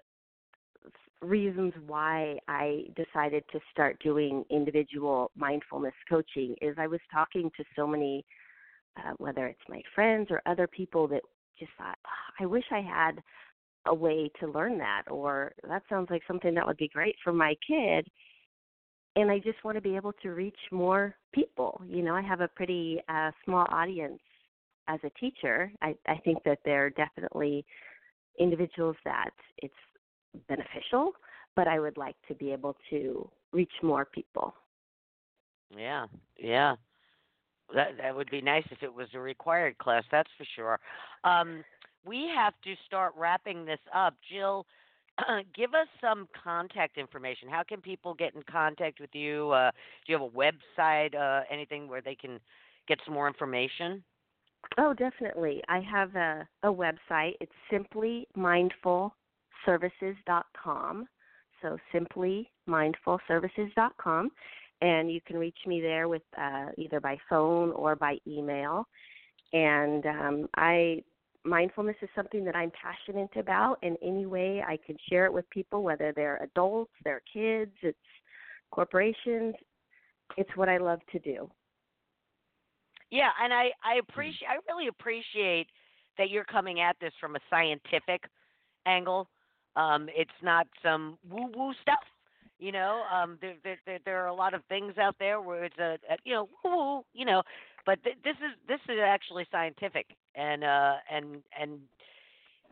[1.24, 7.64] reasons why I decided to start doing individual mindfulness coaching is I was talking to
[7.76, 8.26] so many,
[8.98, 11.22] uh, whether it's my friends or other people that
[11.58, 13.22] just thought, oh, I wish I had
[13.86, 17.34] a way to learn that, or that sounds like something that would be great for
[17.34, 18.08] my kid
[19.16, 21.82] and I just want to be able to reach more people.
[21.88, 24.20] You know, I have a pretty uh, small audience
[24.88, 25.72] as a teacher.
[25.82, 27.66] I, I think that there are definitely
[28.40, 29.74] individuals that it's
[30.48, 31.12] beneficial,
[31.56, 34.54] but I would like to be able to reach more people.
[35.76, 36.08] Yeah,
[36.38, 36.76] yeah.
[37.74, 40.04] That that would be nice if it was a required class.
[40.12, 40.80] That's for sure.
[41.24, 41.64] Um,
[42.06, 44.66] we have to start wrapping this up, Jill.
[45.56, 47.48] give us some contact information.
[47.50, 49.52] How can people get in contact with you?
[49.52, 49.72] Uh,
[50.06, 52.40] do you have a website, uh, anything where they can
[52.88, 54.04] get some more information?
[54.78, 55.62] Oh, definitely.
[55.70, 57.34] I have a, a website.
[57.42, 57.52] It's
[59.68, 61.08] simplymindfulservices.com.
[61.62, 64.32] So simplymindfulservices.com.
[64.82, 68.86] And you can reach me there with uh, either by phone or by email.
[69.54, 71.02] And um, I
[71.46, 75.50] mindfulness is something that I'm passionate about in any way I can share it with
[75.50, 77.98] people, whether they're adults, they're kids, it's
[78.72, 79.54] corporations.
[80.38, 81.50] It's what I love to do.
[83.12, 85.68] Yeah, and I I appreciate I really appreciate
[86.18, 88.24] that you're coming at this from a scientific
[88.86, 89.28] angle.
[89.76, 92.04] Um, it's not some woo woo stuff.
[92.60, 95.78] You know, um, there, there there are a lot of things out there where it's
[95.80, 97.06] a, a you know woo woo.
[97.14, 97.44] You know,
[97.86, 101.80] but th- this is this is actually scientific, and uh, and and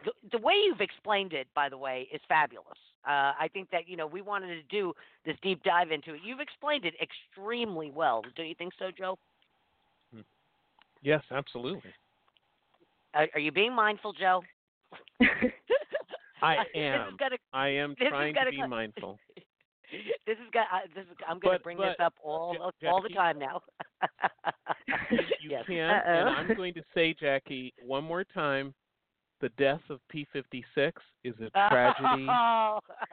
[0.06, 2.68] the, the way you've explained it, by the way, is fabulous.
[3.06, 4.94] Uh, I think that you know we wanted to do
[5.26, 6.22] this deep dive into it.
[6.24, 8.24] You've explained it extremely well.
[8.36, 9.18] Don't you think so, Joe?
[10.14, 10.22] Hmm.
[11.02, 11.92] Yes, absolutely.
[13.14, 14.44] Are, are you being mindful, Joe?
[16.44, 17.18] I am.
[17.20, 19.20] Gonna, I am trying to be mindful.
[20.26, 20.48] this is.
[20.56, 21.18] Uh, this is.
[21.28, 23.62] I'm going to bring but, this up all Jackie, all the time now.
[25.42, 25.64] you yes.
[25.68, 28.74] can, and I'm going to say, Jackie, one more time.
[29.42, 30.92] The death of P56
[31.24, 32.28] is a tragedy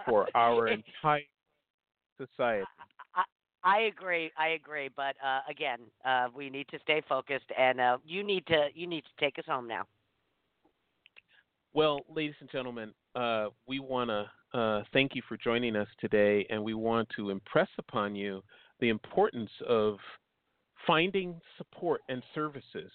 [0.04, 1.22] for our entire
[2.18, 2.66] society.
[3.14, 3.22] I,
[3.64, 4.30] I agree.
[4.38, 4.90] I agree.
[4.94, 8.86] But uh, again, uh, we need to stay focused, and uh, you need to you
[8.86, 9.84] need to take us home now.
[11.72, 16.46] Well, ladies and gentlemen, uh, we want to uh, thank you for joining us today,
[16.50, 18.42] and we want to impress upon you
[18.80, 19.96] the importance of
[20.86, 22.92] finding support and services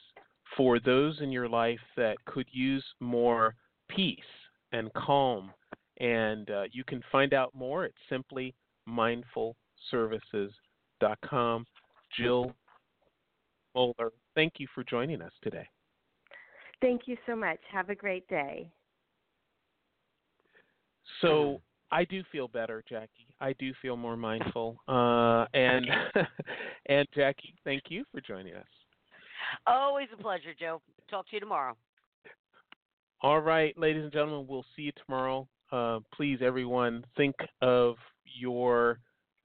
[0.55, 3.55] for those in your life that could use more
[3.89, 4.19] peace
[4.71, 5.51] and calm.
[5.99, 8.55] And uh, you can find out more at simply
[8.89, 11.65] mindfulservices.com.
[12.17, 12.55] Jill
[13.76, 15.67] Moeller, thank you for joining us today.
[16.82, 17.59] Thank you so much.
[17.71, 18.71] Have a great day.
[21.22, 23.28] So I do feel better, Jackie.
[23.39, 24.78] I do feel more mindful.
[24.88, 25.86] Uh, and
[26.88, 28.68] and Jackie, thank you for joining us.
[29.68, 30.82] Always a pleasure, Joe.
[31.10, 31.76] Talk to you tomorrow.
[33.22, 35.47] All right, ladies and gentlemen, we'll see you tomorrow.
[35.72, 37.95] Uh, please, everyone, think of
[38.26, 38.99] your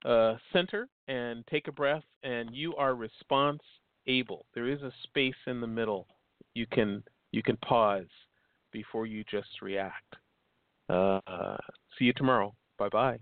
[0.04, 3.60] uh, center and take a breath, and you are response
[4.06, 4.46] able.
[4.54, 6.06] There is a space in the middle.
[6.54, 8.08] You can you can pause
[8.72, 10.16] before you just react.
[10.88, 11.56] Uh,
[11.98, 12.54] see you tomorrow.
[12.78, 13.18] Bye bye.